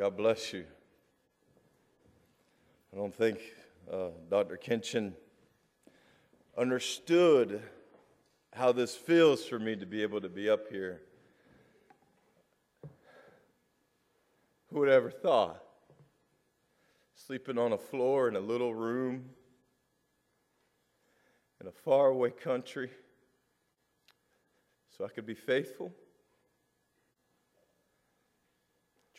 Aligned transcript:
God 0.00 0.16
bless 0.16 0.54
you. 0.54 0.64
I 2.90 2.96
don't 2.96 3.14
think 3.14 3.38
uh, 3.92 4.08
Dr. 4.30 4.56
Kinchen 4.56 5.12
understood 6.56 7.60
how 8.54 8.72
this 8.72 8.96
feels 8.96 9.44
for 9.44 9.58
me 9.58 9.76
to 9.76 9.84
be 9.84 10.00
able 10.00 10.22
to 10.22 10.30
be 10.30 10.48
up 10.48 10.70
here. 10.70 11.02
Who 14.72 14.78
would 14.78 14.88
ever 14.88 15.10
thought? 15.10 15.62
Sleeping 17.14 17.58
on 17.58 17.74
a 17.74 17.78
floor 17.78 18.26
in 18.26 18.36
a 18.36 18.40
little 18.40 18.74
room 18.74 19.26
in 21.60 21.66
a 21.66 21.72
faraway 21.72 22.30
country 22.30 22.88
so 24.96 25.04
I 25.04 25.08
could 25.08 25.26
be 25.26 25.34
faithful. 25.34 25.92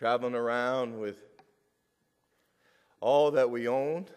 Traveling 0.01 0.33
around 0.33 0.99
with 0.99 1.17
all 3.01 3.29
that 3.29 3.51
we 3.51 3.67
owned 3.67 4.09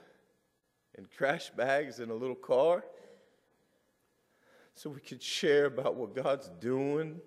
in 0.96 1.04
trash 1.14 1.50
bags 1.50 2.00
in 2.00 2.08
a 2.08 2.14
little 2.14 2.34
car 2.34 2.82
so 4.74 4.88
we 4.88 5.00
could 5.00 5.22
share 5.22 5.66
about 5.66 5.94
what 5.94 6.14
God's 6.14 6.50
doing, 6.58 7.20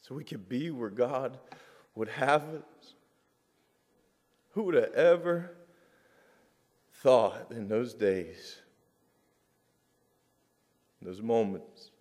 so 0.00 0.12
we 0.16 0.24
could 0.24 0.48
be 0.48 0.72
where 0.72 0.90
God 0.90 1.38
would 1.94 2.08
have 2.08 2.42
us. 2.42 2.94
Who 4.54 4.64
would 4.64 4.74
have 4.74 4.92
ever 4.94 5.54
thought 6.94 7.52
in 7.52 7.68
those 7.68 7.94
days, 7.94 8.56
those 11.00 11.22
moments, 11.22 11.92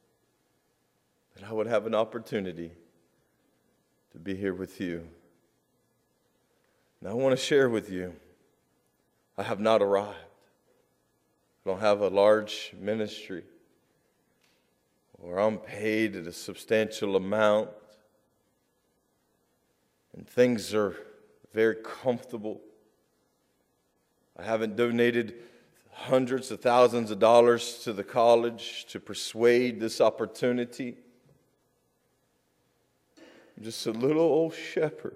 that 1.36 1.44
I 1.44 1.54
would 1.54 1.68
have 1.68 1.86
an 1.86 1.94
opportunity 1.94 2.72
to 4.12 4.18
be 4.18 4.36
here 4.36 4.56
with 4.56 4.82
you? 4.82 5.08
And 7.02 7.10
I 7.10 7.14
want 7.14 7.38
to 7.38 7.44
share 7.44 7.68
with 7.68 7.90
you 7.90 8.16
I 9.38 9.44
have 9.44 9.60
not 9.60 9.82
arrived. 9.82 10.18
I 11.66 11.70
don't 11.70 11.80
have 11.80 12.02
a 12.02 12.10
large 12.10 12.74
ministry 12.80 13.44
or 15.20 15.40
I'm 15.40 15.58
paid 15.58 16.16
at 16.16 16.28
a 16.28 16.34
substantial 16.34 17.16
amount 17.16 17.70
and 20.16 20.28
things 20.28 20.74
are 20.74 20.96
very 21.54 21.76
comfortable. 21.76 22.62
I 24.38 24.44
haven't 24.44 24.76
donated 24.76 25.36
hundreds 25.92 26.52
of 26.52 26.62
thousands 26.62 27.12
of 27.12 27.20
dollars 27.20 27.80
to 27.84 27.94
the 27.94 28.04
college 28.04 28.86
to 28.90 29.00
persuade 29.00 29.80
this 29.80 30.02
opportunity. 30.02 30.98
I'm 33.58 33.64
just 33.64 33.86
a 33.86 33.92
little 33.92 34.24
old 34.24 34.54
shepherd 34.54 35.16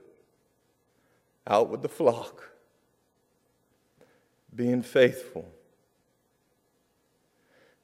out 1.47 1.69
with 1.69 1.81
the 1.81 1.89
flock, 1.89 2.51
being 4.55 4.81
faithful. 4.81 5.51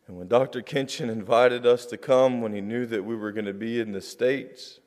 And 0.07 0.17
when 0.17 0.27
Dr. 0.27 0.61
Kinchen 0.61 1.09
invited 1.09 1.65
us 1.65 1.85
to 1.87 1.97
come 1.97 2.41
when 2.41 2.53
he 2.53 2.61
knew 2.61 2.85
that 2.87 3.05
we 3.05 3.15
were 3.15 3.31
going 3.31 3.45
to 3.45 3.53
be 3.53 3.79
in 3.79 3.91
the 3.91 4.01
States, 4.01 4.79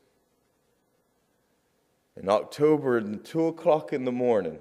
in 2.16 2.28
October 2.28 2.98
at 2.98 3.24
2 3.24 3.46
o'clock 3.46 3.92
in 3.92 4.04
the 4.04 4.12
morning, 4.12 4.58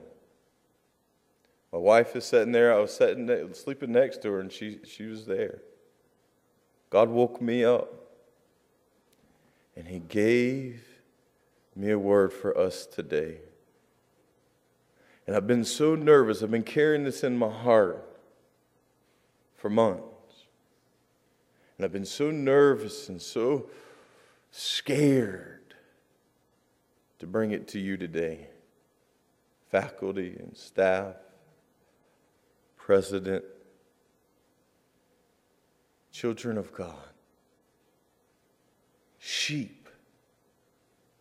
my 1.72 1.80
wife 1.80 2.16
is 2.16 2.26
sitting 2.26 2.52
there. 2.52 2.74
I 2.74 2.80
was 2.80 2.94
sitting, 2.94 3.54
sleeping 3.54 3.92
next 3.92 4.22
to 4.22 4.32
her, 4.32 4.40
and 4.40 4.52
she, 4.52 4.80
she 4.86 5.06
was 5.06 5.26
there. 5.26 5.62
God 6.92 7.10
woke 7.10 7.42
me 7.42 7.66
up, 7.66 7.92
and 9.76 9.88
He 9.88 10.00
gave 10.00 10.86
me 11.76 11.90
a 11.90 11.98
word 11.98 12.32
for 12.32 12.56
us 12.56 12.86
today. 12.86 13.40
And 15.26 15.36
I've 15.36 15.48
been 15.48 15.64
so 15.64 15.96
nervous. 15.96 16.44
I've 16.44 16.52
been 16.52 16.64
carrying 16.64 17.04
this 17.04 17.24
in 17.24 17.38
my 17.38 17.50
heart 17.50 18.06
for 19.56 19.70
months. 19.70 20.04
And 21.78 21.86
I've 21.86 21.94
been 21.94 22.06
so 22.06 22.30
nervous 22.30 23.10
and 23.10 23.22
so 23.22 23.68
scared 24.52 25.76
to 27.20 27.28
bring 27.28 27.52
it 27.52 27.68
to 27.70 27.80
you 27.80 27.98
today. 27.98 28.48
Faculty 29.72 30.36
and 30.38 30.56
staff, 30.56 31.16
president, 32.78 33.44
children 36.12 36.58
of 36.58 36.72
God, 36.74 36.94
sheep 39.18 39.90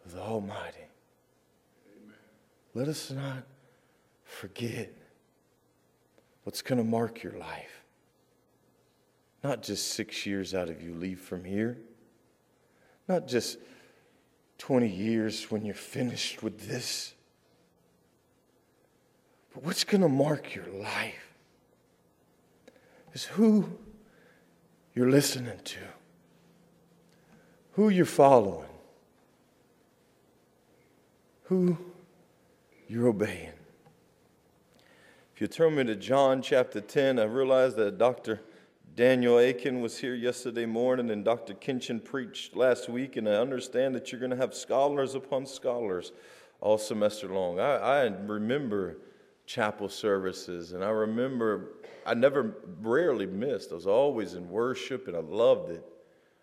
of 0.05 0.13
the 0.13 0.21
Almighty. 0.21 0.89
Amen. 1.97 2.15
Let 2.75 2.89
us 2.89 3.11
not 3.11 3.45
forget 4.33 4.91
what's 6.45 6.63
going 6.63 6.79
to 6.79 6.85
mark 6.85 7.23
your 7.23 7.35
life. 7.35 7.85
Not 9.45 9.63
just 9.63 9.93
six 9.93 10.25
years 10.27 10.55
out 10.55 10.69
of 10.69 10.83
you 10.83 10.95
leave 10.95 11.21
from 11.21 11.45
here, 11.45 11.79
not 13.09 13.29
just 13.29 13.59
20 14.59 14.89
years 14.89 15.51
when 15.51 15.65
you're 15.65 15.75
finished 15.75 16.43
with 16.43 16.69
this, 16.69 17.15
but 19.53 19.65
what's 19.65 19.85
going 19.85 20.01
to 20.01 20.09
mark 20.09 20.55
your 20.55 20.67
life 20.67 21.35
is 23.13 23.25
who 23.25 23.69
you're 24.95 25.11
listening 25.11 25.59
to, 25.65 25.81
who 27.73 27.89
you're 27.89 28.05
following, 28.05 28.69
who 31.45 31.77
you're 32.89 33.09
obeying. 33.09 33.53
You 35.43 35.49
turn 35.49 35.75
me 35.75 35.83
to 35.83 35.97
John 35.97 36.41
chapter 36.41 36.81
10, 36.81 37.19
I 37.19 37.25
realize 37.25 37.75
that 37.75 37.99
Dr. 37.99 38.43
Daniel 38.95 39.41
Akin 39.41 39.81
was 39.81 39.99
here 39.99 40.15
yesterday 40.15 40.67
morning, 40.67 41.11
and 41.11 41.25
Dr. 41.25 41.55
Kinchen 41.55 41.99
preached 41.99 42.55
last 42.55 42.89
week, 42.89 43.17
and 43.17 43.29
I 43.29 43.33
understand 43.33 43.93
that 43.97 44.13
you're 44.13 44.21
going 44.21 44.31
to 44.31 44.37
have 44.37 44.55
scholars 44.55 45.17
upon 45.17 45.47
scholars 45.47 46.13
all 46.61 46.79
semester 46.79 47.27
long. 47.27 47.59
I, 47.59 47.73
I 47.75 48.03
remember 48.05 48.99
chapel 49.45 49.89
services, 49.89 50.75
and 50.75 50.85
I 50.85 50.91
remember 50.91 51.71
I 52.07 52.15
never, 52.15 52.55
rarely 52.81 53.27
missed. 53.27 53.73
I 53.73 53.75
was 53.75 53.89
always 53.89 54.35
in 54.35 54.49
worship, 54.49 55.09
and 55.09 55.17
I 55.17 55.23
loved 55.23 55.73
it. 55.73 55.85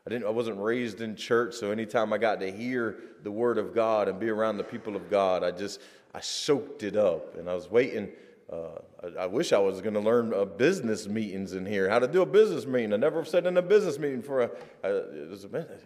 I 0.05 0.09
didn't. 0.09 0.27
I 0.27 0.31
wasn't 0.31 0.59
raised 0.59 0.99
in 0.99 1.15
church, 1.15 1.55
so 1.55 1.71
anytime 1.71 2.11
I 2.11 2.17
got 2.17 2.41
to 2.41 2.51
hear 2.51 2.97
the 3.23 3.31
Word 3.31 3.59
of 3.59 3.73
God 3.73 4.09
and 4.09 4.19
be 4.19 4.27
around 4.27 4.57
the 4.57 4.65
people 4.65 4.97
of 4.97 5.09
God, 5.09 5.41
I 5.41 5.51
just 5.51 5.79
I 6.13 6.19
soaked 6.19 6.83
it 6.83 6.97
up, 6.97 7.38
and 7.38 7.49
I 7.49 7.53
was 7.53 7.71
waiting 7.71 8.09
uh, 8.51 8.79
I, 9.03 9.23
I, 9.23 9.25
wish 9.27 9.53
I 9.53 9.59
was 9.59 9.79
going 9.81 9.93
to 9.93 9.99
learn 9.99 10.33
uh, 10.33 10.45
business 10.45 11.07
meetings 11.07 11.53
in 11.53 11.65
here, 11.65 11.89
how 11.89 11.99
to 11.99 12.07
do 12.07 12.21
a 12.21 12.25
business 12.25 12.65
meeting. 12.65 12.93
I 12.93 12.97
never 12.97 13.23
sat 13.23 13.45
in 13.45 13.57
a 13.57 13.61
business 13.61 13.99
meeting 13.99 14.23
for 14.23 14.41
a, 14.41 14.49
a, 14.83 14.89
a 14.89 15.49
minute. 15.49 15.83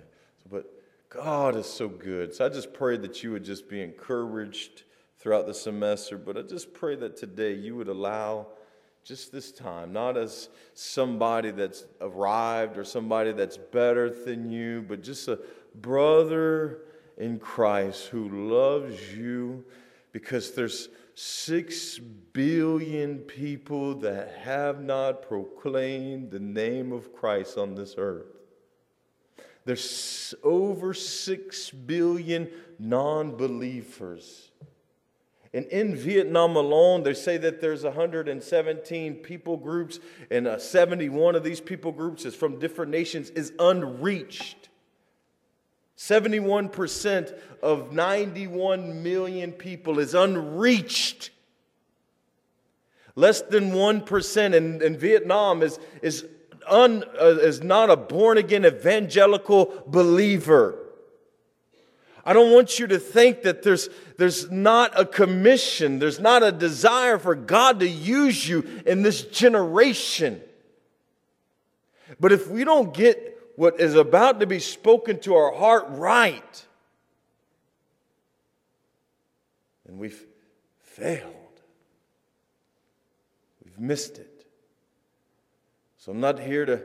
But 0.50 0.66
God 1.10 1.56
is 1.58 1.66
so 1.66 1.90
good. 1.90 2.34
So 2.34 2.46
I 2.46 2.50
just 2.50 2.74
pray 2.74 2.98
that 2.98 3.22
you 3.22 3.32
would 3.32 3.44
just 3.44 3.68
be 3.68 3.82
encouraged 3.82 4.84
throughout 5.20 5.46
the 5.46 5.54
semester. 5.54 6.18
But 6.18 6.38
I 6.38 6.42
just 6.42 6.74
pray 6.74 6.96
that 6.96 7.18
today 7.18 7.54
you 7.54 7.76
would 7.76 7.90
allow 7.90 8.48
just 9.04 9.34
this 9.34 9.52
time, 9.52 9.92
not 9.92 10.16
as 10.16 10.48
somebody 10.74 11.52
that's 11.52 11.86
arrived 12.00 12.78
or 12.78 12.86
somebody 12.86 13.34
that's 13.34 13.58
better 13.58 14.10
than 14.10 14.50
you, 14.50 14.86
but 14.88 15.04
just 15.04 15.28
a 15.28 15.40
brother 15.76 16.80
in 17.18 17.40
Christ 17.40 18.08
who 18.08 18.50
loves 18.50 19.14
you 19.14 19.66
because 20.14 20.52
there's 20.52 20.88
six 21.16 22.00
billion 22.00 23.20
people 23.20 23.96
that 23.96 24.36
have 24.44 24.82
not 24.82 25.22
proclaimed 25.28 26.32
the 26.32 26.40
name 26.40 26.92
of 26.92 27.14
Christ 27.14 27.58
on 27.58 27.76
this 27.76 27.96
earth. 27.98 28.26
There's 29.66 30.34
over 30.44 30.94
six 30.94 31.70
billion 31.70 32.50
non 32.80 33.36
believers. 33.36 34.52
And 35.54 35.66
in 35.68 35.96
Vietnam 35.96 36.56
alone, 36.56 37.04
they 37.04 37.14
say 37.14 37.38
that 37.38 37.62
there's 37.62 37.84
117 37.84 39.16
people 39.18 39.56
groups, 39.56 40.00
and 40.32 40.48
uh, 40.48 40.58
71 40.58 41.36
of 41.36 41.44
these 41.44 41.62
people 41.62 41.92
groups 41.92 42.26
is 42.26 42.34
from 42.34 42.58
different 42.58 42.92
nations, 42.92 43.30
is 43.30 43.54
unreached. 43.60 44.63
71% 45.98 47.38
of 47.62 47.94
91 47.94 49.04
million 49.04 49.52
people 49.52 50.00
is 50.00 50.14
unreached. 50.14 51.30
Less 53.16 53.42
than 53.42 53.72
1% 53.72 54.54
in, 54.56 54.98
Vietnam 54.98 55.62
is, 55.62 55.80
is, 56.02 56.26
un, 56.68 57.04
uh, 57.22 57.26
is 57.26 57.62
not 57.62 57.92
a 57.92 57.96
born 57.96 58.38
again 58.38 58.66
evangelical 58.66 59.84
believer. 59.86 60.80
I 62.26 62.34
don't 62.34 62.54
want 62.54 62.80
you 62.80 62.88
to 62.88 63.00
think 63.00 63.44
that 63.44 63.64
there's, 63.64 63.90
there's 64.18 64.50
not 64.50 65.00
a 65.00 65.06
commission, 65.06 66.00
there's 66.00 66.20
not 66.20 66.42
a 66.42 66.52
desire 66.52 67.20
for 67.20 67.36
God 67.36 67.82
to 67.82 67.88
use 67.88 68.48
you 68.48 68.82
in 68.86 69.04
this 69.04 69.24
generation. 69.24 70.42
But 72.20 72.32
if 72.32 72.50
we 72.50 72.64
don't 72.64 72.94
get 72.94 73.33
what 73.56 73.80
is 73.80 73.96
about 73.96 74.40
to 74.40 74.48
be 74.48 74.60
spoken 74.60 75.20
to 75.22 75.36
our 75.36 75.54
heart 75.54 75.86
right, 75.90 76.66
and 79.88 79.98
we've 79.98 80.26
failed. 80.82 81.34
We've 83.64 83.80
missed 83.80 84.18
it. 84.18 84.46
So 85.98 86.12
I'm 86.12 86.20
not 86.20 86.40
here 86.40 86.66
to 86.66 86.84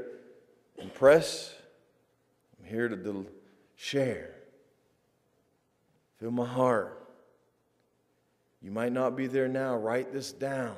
impress, 0.78 1.54
I'm 2.58 2.68
here 2.68 2.88
to 2.88 3.26
share. 3.76 4.34
Fill 6.18 6.30
my 6.30 6.46
heart. 6.46 6.94
You 8.60 8.72
might 8.72 8.92
not 8.92 9.16
be 9.16 9.28
there 9.28 9.48
now. 9.48 9.76
Write 9.76 10.12
this 10.12 10.32
down. 10.32 10.76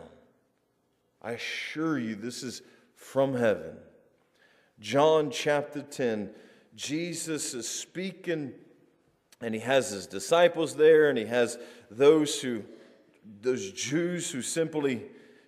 I 1.23 1.33
assure 1.33 1.99
you, 1.99 2.15
this 2.15 2.43
is 2.43 2.63
from 2.95 3.35
heaven. 3.35 3.77
John 4.81 5.31
chapter 5.31 5.83
10, 5.83 6.31
Jesus 6.75 7.53
is 7.53 7.69
speaking, 7.69 8.53
and 9.43 9.55
he 9.55 9.61
has 9.61 9.91
his 9.91 10.07
disciples 10.07 10.75
there, 10.75 11.11
and 11.11 11.19
he 11.19 11.27
has 11.27 11.59
those 11.91 12.41
who, 12.41 12.65
those 13.43 13.73
Jews 13.73 14.31
who 14.31 14.41
simply 14.41 15.03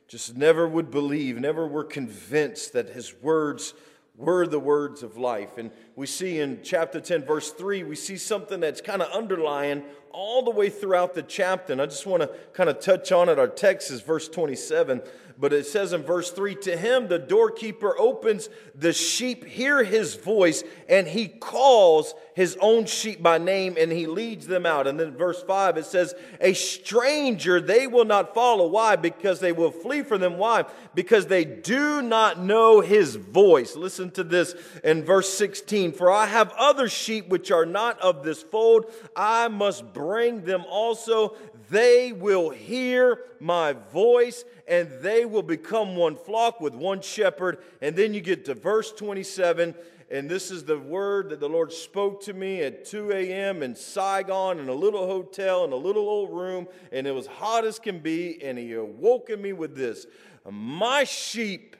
just 0.06 0.36
never 0.36 0.68
would 0.68 0.90
believe, 0.90 1.40
never 1.40 1.66
were 1.66 1.84
convinced 1.84 2.74
that 2.74 2.90
his 2.90 3.14
words 3.22 3.72
were 4.14 4.46
the 4.46 4.60
words 4.60 5.02
of 5.02 5.16
life. 5.16 5.56
And 5.56 5.70
we 5.96 6.06
see 6.06 6.38
in 6.38 6.60
chapter 6.62 7.00
10, 7.00 7.24
verse 7.24 7.50
3, 7.52 7.84
we 7.84 7.96
see 7.96 8.18
something 8.18 8.60
that's 8.60 8.82
kind 8.82 9.00
of 9.00 9.10
underlying 9.10 9.82
all 10.12 10.42
the 10.42 10.50
way 10.50 10.70
throughout 10.70 11.14
the 11.14 11.22
chapter. 11.22 11.72
And 11.72 11.82
I 11.82 11.86
just 11.86 12.06
want 12.06 12.22
to 12.22 12.30
kind 12.52 12.70
of 12.70 12.80
touch 12.80 13.12
on 13.12 13.28
it. 13.28 13.38
Our 13.38 13.48
text 13.48 13.90
is 13.90 14.00
verse 14.00 14.28
27. 14.28 15.02
But 15.38 15.52
it 15.52 15.66
says 15.66 15.92
in 15.92 16.02
verse 16.02 16.30
3 16.30 16.54
To 16.54 16.76
him 16.76 17.08
the 17.08 17.18
doorkeeper 17.18 17.98
opens, 17.98 18.48
the 18.74 18.92
sheep 18.92 19.44
hear 19.44 19.82
his 19.82 20.14
voice, 20.14 20.62
and 20.88 21.06
he 21.06 21.26
calls 21.26 22.14
his 22.34 22.56
own 22.60 22.86
sheep 22.86 23.22
by 23.22 23.38
name 23.38 23.76
and 23.78 23.92
he 23.92 24.06
leads 24.06 24.46
them 24.46 24.64
out. 24.64 24.86
And 24.86 24.98
then 24.98 25.16
verse 25.16 25.42
5 25.42 25.76
it 25.76 25.84
says, 25.84 26.14
A 26.40 26.54
stranger 26.54 27.60
they 27.60 27.86
will 27.86 28.04
not 28.04 28.34
follow. 28.34 28.68
Why? 28.68 28.96
Because 28.96 29.40
they 29.40 29.52
will 29.52 29.70
flee 29.70 30.02
from 30.02 30.20
them. 30.20 30.38
Why? 30.38 30.64
Because 30.94 31.26
they 31.26 31.44
do 31.44 32.02
not 32.02 32.38
know 32.38 32.80
his 32.80 33.16
voice. 33.16 33.76
Listen 33.76 34.10
to 34.12 34.24
this 34.24 34.54
in 34.84 35.04
verse 35.04 35.32
16 35.32 35.92
For 35.92 36.10
I 36.10 36.26
have 36.26 36.52
other 36.58 36.88
sheep 36.88 37.28
which 37.28 37.50
are 37.50 37.66
not 37.66 38.00
of 38.00 38.22
this 38.22 38.42
fold, 38.42 38.86
I 39.16 39.48
must 39.48 39.92
bring 40.02 40.42
them 40.42 40.64
also. 40.68 41.36
They 41.70 42.12
will 42.12 42.50
hear 42.50 43.20
my 43.40 43.72
voice 43.72 44.44
and 44.66 44.88
they 45.00 45.24
will 45.24 45.42
become 45.42 45.96
one 45.96 46.16
flock 46.16 46.60
with 46.60 46.74
one 46.74 47.00
shepherd. 47.00 47.58
And 47.80 47.96
then 47.96 48.14
you 48.14 48.20
get 48.20 48.44
to 48.46 48.54
verse 48.54 48.92
27 48.92 49.74
and 50.12 50.28
this 50.28 50.50
is 50.50 50.64
the 50.64 50.78
word 50.78 51.30
that 51.30 51.40
the 51.40 51.48
Lord 51.48 51.72
spoke 51.72 52.22
to 52.24 52.34
me 52.34 52.60
at 52.60 52.84
2 52.84 53.12
a.m. 53.12 53.62
in 53.62 53.74
Saigon 53.74 54.58
in 54.58 54.68
a 54.68 54.74
little 54.74 55.06
hotel 55.06 55.64
in 55.64 55.72
a 55.72 55.76
little 55.76 56.06
old 56.06 56.30
room, 56.30 56.68
and 56.92 57.06
it 57.06 57.12
was 57.12 57.26
hot 57.26 57.64
as 57.64 57.78
can 57.78 57.98
be. 57.98 58.42
And 58.44 58.58
He 58.58 58.74
awoke 58.74 59.30
me 59.38 59.54
with 59.54 59.74
this 59.74 60.06
My 60.48 61.04
sheep 61.04 61.76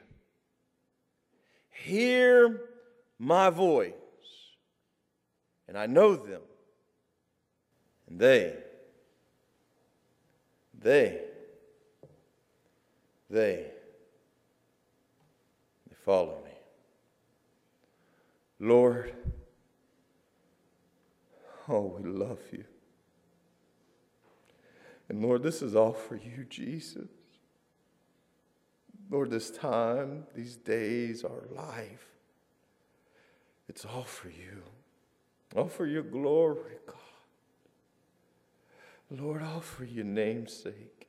hear 1.69 2.61
my 3.19 3.51
voice, 3.51 3.93
and 5.67 5.77
I 5.77 5.85
know 5.85 6.15
them, 6.15 6.41
they, 8.15 8.53
they, 10.79 11.19
they, 13.29 13.65
they 15.87 15.95
follow 16.05 16.37
me. 16.45 16.51
Lord, 18.59 19.13
oh, 21.67 21.97
we 21.99 22.09
love 22.09 22.39
you. 22.51 22.63
And 25.09 25.21
Lord, 25.21 25.43
this 25.43 25.61
is 25.61 25.75
all 25.75 25.93
for 25.93 26.15
you, 26.15 26.45
Jesus. 26.49 27.09
Lord, 29.09 29.29
this 29.29 29.51
time, 29.51 30.23
these 30.35 30.55
days, 30.55 31.23
our 31.23 31.43
life, 31.55 32.07
it's 33.67 33.85
all 33.85 34.03
for 34.03 34.29
you. 34.29 34.63
All 35.55 35.67
for 35.67 35.85
your 35.85 36.03
glory, 36.03 36.77
God. 36.85 36.95
Lord, 39.15 39.43
all 39.43 39.59
for 39.59 39.85
your 39.85 40.05
name's 40.05 40.53
sake. 40.53 41.07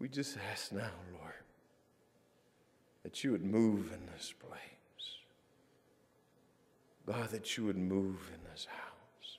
We 0.00 0.08
just 0.08 0.36
ask 0.50 0.72
now, 0.72 0.90
Lord, 1.12 1.32
that 3.04 3.22
you 3.22 3.30
would 3.30 3.44
move 3.44 3.92
in 3.92 4.04
this 4.12 4.34
place. 4.38 4.60
God, 7.06 7.30
that 7.30 7.56
you 7.56 7.66
would 7.66 7.78
move 7.78 8.30
in 8.34 8.40
this 8.50 8.66
house. 8.68 9.38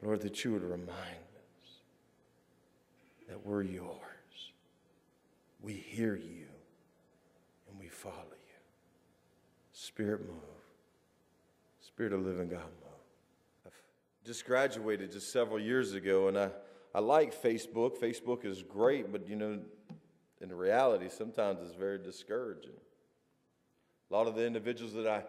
Lord, 0.00 0.20
that 0.20 0.44
you 0.44 0.52
would 0.52 0.62
remind 0.62 0.90
us 0.90 1.80
that 3.28 3.44
we're 3.44 3.62
yours. 3.62 3.98
We 5.60 5.72
hear 5.74 6.14
you 6.14 6.46
and 7.68 7.80
we 7.80 7.88
follow 7.88 8.14
you. 8.14 8.58
Spirit, 9.72 10.20
move. 10.20 10.38
Spirit 11.80 12.12
of 12.12 12.24
living 12.24 12.48
God, 12.48 12.68
just 14.24 14.44
graduated 14.46 15.12
just 15.12 15.32
several 15.32 15.58
years 15.58 15.94
ago, 15.94 16.28
and 16.28 16.38
I, 16.38 16.50
I 16.94 17.00
like 17.00 17.34
Facebook. 17.42 17.98
Facebook 17.98 18.44
is 18.44 18.62
great, 18.62 19.10
but 19.10 19.28
you 19.28 19.36
know, 19.36 19.58
in 20.40 20.52
reality, 20.52 21.08
sometimes 21.08 21.60
it's 21.62 21.74
very 21.74 21.98
discouraging. 21.98 22.78
A 24.10 24.14
lot 24.14 24.26
of 24.26 24.34
the 24.34 24.46
individuals 24.46 24.92
that 24.94 25.06
I 25.06 25.24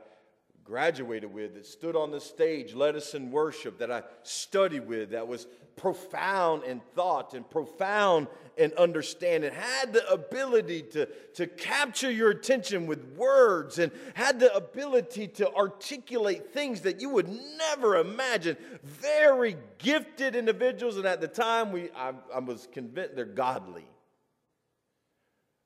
graduated 0.64 1.34
with, 1.34 1.56
that 1.56 1.66
stood 1.66 1.96
on 1.96 2.12
the 2.12 2.22
stage, 2.22 2.74
led 2.74 2.96
us 2.96 3.14
in 3.14 3.32
worship, 3.32 3.80
that 3.80 3.92
I 3.92 4.04
studied 4.24 4.88
with, 4.88 5.12
that 5.12 5.28
was 5.28 5.48
profound 5.76 6.64
in 6.64 6.80
thought 6.96 7.34
and 7.34 7.50
profound 7.50 8.28
in 8.58 8.72
understanding, 8.78 9.52
had 9.52 9.92
the 9.94 10.08
ability 10.12 10.84
to, 10.84 11.08
to 11.34 11.48
capture 11.48 12.12
your 12.12 12.30
attention 12.30 12.86
with 12.86 13.04
words 13.16 13.80
and 13.80 13.92
had 14.14 14.40
the 14.40 14.54
ability 14.56 15.28
to 15.28 15.52
articulate 15.54 16.54
things 16.54 16.82
that 16.82 17.02
you 17.02 17.10
would 17.10 17.28
never 17.58 17.98
imagine. 17.98 18.56
Very 18.84 19.58
gifted 19.80 20.36
individuals, 20.36 20.98
and 20.98 21.06
at 21.06 21.22
the 21.22 21.28
time, 21.28 21.72
we, 21.72 21.90
I, 21.96 22.14
I 22.34 22.40
was 22.40 22.68
convinced 22.72 23.16
they're 23.16 23.26
godly. 23.26 23.86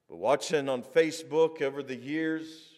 But 0.10 0.18
watching 0.18 0.70
on 0.70 0.84
Facebook 0.84 1.62
over 1.62 1.84
the 1.84 1.98
years, 1.98 2.77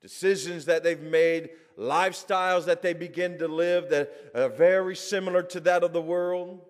decisions 0.00 0.64
that 0.64 0.82
they've 0.82 1.00
made, 1.00 1.50
lifestyles 1.78 2.64
that 2.66 2.82
they 2.82 2.92
begin 2.92 3.38
to 3.38 3.48
live 3.48 3.90
that 3.90 4.12
are 4.34 4.48
very 4.48 4.96
similar 4.96 5.42
to 5.42 5.60
that 5.60 5.82
of 5.82 5.92
the 5.92 6.00
world. 6.00 6.60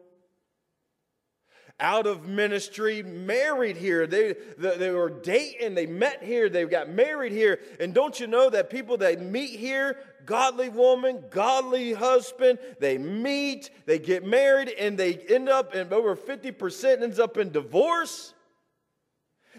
Out 1.79 2.07
of 2.07 2.29
ministry, 2.29 3.03
married 3.03 3.77
here. 3.77 4.07
They, 4.07 4.35
they 4.59 4.91
were 4.91 5.09
dating, 5.09 5.75
they 5.75 5.87
met 5.87 6.23
here, 6.23 6.51
they 6.51 6.67
got 6.67 6.91
married 6.91 7.33
here. 7.33 7.59
And 7.79 7.95
don't 7.95 8.21
you 8.21 8.27
know 8.27 8.51
that 8.51 8.69
people 8.69 8.99
that 8.99 9.23
meet 9.23 9.59
here, 9.59 9.97
godly 10.27 10.69
woman, 10.69 11.25
godly 11.31 11.95
husband, 11.95 12.59
they 12.81 12.99
meet, 12.99 13.71
they 13.87 13.99
get 13.99 14.27
married, 14.27 14.69
and 14.69 14.99
they 14.99 15.15
end 15.15 15.49
up, 15.49 15.75
and 15.75 15.91
over 15.91 16.15
50% 16.15 17.03
ends 17.03 17.19
up 17.19 17.39
in 17.39 17.51
divorce? 17.51 18.35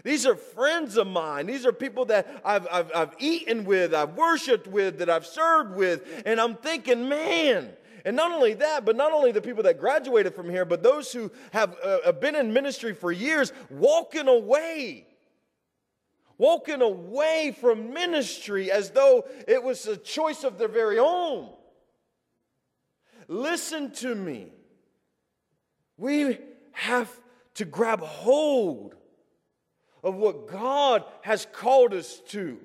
These 0.03 0.25
are 0.25 0.35
friends 0.35 0.97
of 0.97 1.07
mine. 1.07 1.45
These 1.45 1.65
are 1.65 1.71
people 1.71 2.05
that 2.05 2.41
I've, 2.43 2.67
I've, 2.71 2.91
I've 2.95 3.15
eaten 3.19 3.65
with, 3.65 3.93
I've 3.93 4.15
worshiped 4.15 4.67
with, 4.67 4.99
that 4.99 5.09
I've 5.09 5.25
served 5.25 5.75
with. 5.75 6.23
And 6.25 6.39
I'm 6.39 6.55
thinking, 6.55 7.07
man, 7.07 7.71
and 8.03 8.15
not 8.15 8.31
only 8.31 8.53
that, 8.55 8.85
but 8.85 8.95
not 8.95 9.11
only 9.11 9.31
the 9.31 9.41
people 9.41 9.63
that 9.63 9.79
graduated 9.79 10.33
from 10.33 10.49
here, 10.49 10.65
but 10.65 10.81
those 10.81 11.11
who 11.11 11.31
have 11.51 11.75
uh, 11.83 12.11
been 12.13 12.35
in 12.35 12.51
ministry 12.51 12.93
for 12.93 13.11
years 13.11 13.53
walking 13.69 14.27
away. 14.27 15.07
Walking 16.37 16.81
away 16.81 17.55
from 17.59 17.93
ministry 17.93 18.71
as 18.71 18.89
though 18.89 19.25
it 19.47 19.61
was 19.61 19.85
a 19.85 19.95
choice 19.95 20.43
of 20.43 20.57
their 20.57 20.67
very 20.67 20.97
own. 20.97 21.49
Listen 23.27 23.91
to 23.91 24.15
me. 24.15 24.51
We 25.97 26.39
have 26.71 27.11
to 27.55 27.65
grab 27.65 28.01
hold 28.01 28.95
of 30.03 30.15
what 30.15 30.47
God 30.47 31.03
has 31.21 31.47
called 31.51 31.93
us 31.93 32.19
to. 32.29 32.57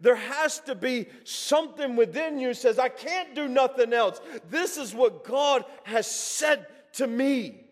There 0.00 0.16
has 0.16 0.60
to 0.60 0.74
be 0.74 1.06
something 1.24 1.96
within 1.96 2.38
you 2.38 2.54
says, 2.54 2.78
I 2.78 2.88
can't 2.88 3.34
do 3.34 3.48
nothing 3.48 3.92
else. 3.92 4.20
This 4.48 4.76
is 4.76 4.94
what 4.94 5.24
God 5.24 5.64
has 5.84 6.10
said 6.10 6.66
to 6.94 7.06
me. 7.06 7.64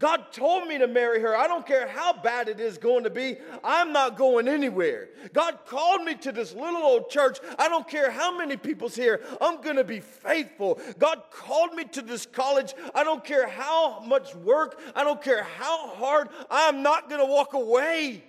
God 0.00 0.32
told 0.32 0.66
me 0.66 0.76
to 0.78 0.88
marry 0.88 1.20
her. 1.20 1.36
I 1.36 1.46
don't 1.46 1.66
care 1.66 1.86
how 1.86 2.12
bad 2.12 2.48
it 2.48 2.58
is 2.58 2.78
going 2.78 3.04
to 3.04 3.10
be. 3.10 3.36
I'm 3.62 3.92
not 3.92 4.16
going 4.16 4.48
anywhere. 4.48 5.08
God 5.32 5.58
called 5.66 6.02
me 6.02 6.14
to 6.16 6.32
this 6.32 6.52
little 6.52 6.82
old 6.82 7.10
church. 7.10 7.38
I 7.58 7.68
don't 7.68 7.88
care 7.88 8.10
how 8.10 8.36
many 8.36 8.56
people's 8.56 8.96
here. 8.96 9.20
I'm 9.40 9.60
going 9.60 9.76
to 9.76 9.84
be 9.84 10.00
faithful. 10.00 10.80
God 10.98 11.22
called 11.30 11.74
me 11.74 11.84
to 11.92 12.02
this 12.02 12.26
college. 12.26 12.74
I 12.94 13.04
don't 13.04 13.24
care 13.24 13.46
how 13.46 14.00
much 14.00 14.34
work. 14.34 14.80
I 14.96 15.04
don't 15.04 15.22
care 15.22 15.44
how 15.44 15.88
hard. 15.90 16.28
I'm 16.50 16.82
not 16.82 17.08
going 17.08 17.20
to 17.20 17.32
walk 17.32 17.54
away. 17.54 18.24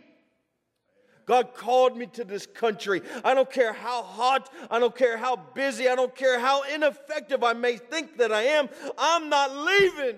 God 1.25 1.55
called 1.55 1.98
me 1.98 2.05
to 2.13 2.24
this 2.24 2.45
country. 2.45 3.01
I 3.24 3.34
don't 3.34 3.51
care 3.51 3.74
how 3.74 4.03
hot, 4.03 4.51
I 4.69 4.77
don't 4.77 4.95
care 4.95 5.17
how 5.17 5.36
busy, 5.36 5.89
I 5.89 5.95
don't 5.95 6.15
care 6.15 6.39
how 6.39 6.62
ineffective 6.63 7.43
I 7.43 7.53
may 7.53 7.77
think 7.77 8.17
that 8.17 8.31
I 8.31 8.43
am, 8.43 8.69
I'm 8.95 9.27
not 9.27 9.55
leaving. 9.55 10.17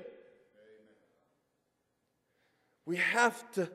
We 2.88 2.96
have 2.96 3.52
to 3.52 3.70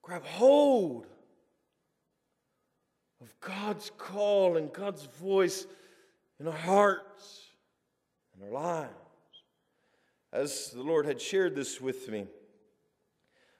grab 0.00 0.24
hold 0.24 1.06
of 3.20 3.38
God's 3.38 3.90
call 3.98 4.56
and 4.56 4.72
God's 4.72 5.04
voice 5.20 5.66
in 6.40 6.46
our 6.46 6.54
hearts 6.54 7.42
and 8.32 8.42
our 8.44 8.50
lives. 8.50 8.92
As 10.32 10.70
the 10.70 10.82
Lord 10.82 11.04
had 11.04 11.20
shared 11.20 11.54
this 11.54 11.82
with 11.82 12.08
me, 12.08 12.26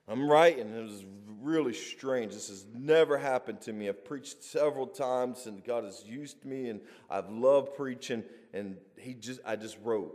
I'm 0.07 0.27
writing, 0.27 0.61
and 0.61 0.75
it 0.75 0.81
was 0.81 1.05
really 1.43 1.73
strange. 1.73 2.33
This 2.33 2.49
has 2.49 2.65
never 2.73 3.19
happened 3.19 3.61
to 3.61 3.73
me. 3.73 3.87
I've 3.87 4.03
preached 4.03 4.43
several 4.43 4.87
times 4.87 5.45
and 5.45 5.63
God 5.63 5.83
has 5.83 6.03
used 6.07 6.43
me 6.43 6.69
and 6.69 6.81
I've 7.07 7.29
loved 7.29 7.75
preaching 7.75 8.23
and 8.51 8.77
he 8.97 9.13
just 9.13 9.41
I 9.45 9.57
just 9.57 9.77
wrote. 9.83 10.11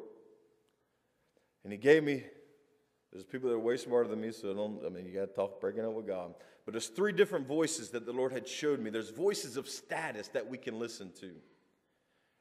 And 1.62 1.72
he 1.72 1.78
gave 1.78 2.02
me 2.02 2.24
there's 3.14 3.24
people 3.24 3.48
that 3.48 3.54
are 3.54 3.60
way 3.60 3.78
smarter 3.78 4.08
than 4.08 4.20
me, 4.20 4.32
so 4.32 4.50
I 4.50 4.54
don't 4.54 4.84
I 4.84 4.90
mean 4.90 5.06
you 5.06 5.14
gotta 5.14 5.28
talk 5.28 5.60
breaking 5.60 5.86
up 5.86 5.92
with 5.92 6.06
God. 6.06 6.34
But 6.66 6.72
there's 6.72 6.88
three 6.88 7.12
different 7.12 7.46
voices 7.46 7.90
that 7.90 8.04
the 8.04 8.12
Lord 8.12 8.32
had 8.32 8.46
showed 8.46 8.80
me. 8.80 8.90
There's 8.90 9.10
voices 9.10 9.56
of 9.56 9.68
status 9.68 10.28
that 10.28 10.46
we 10.48 10.58
can 10.58 10.78
listen 10.78 11.12
to. 11.20 11.30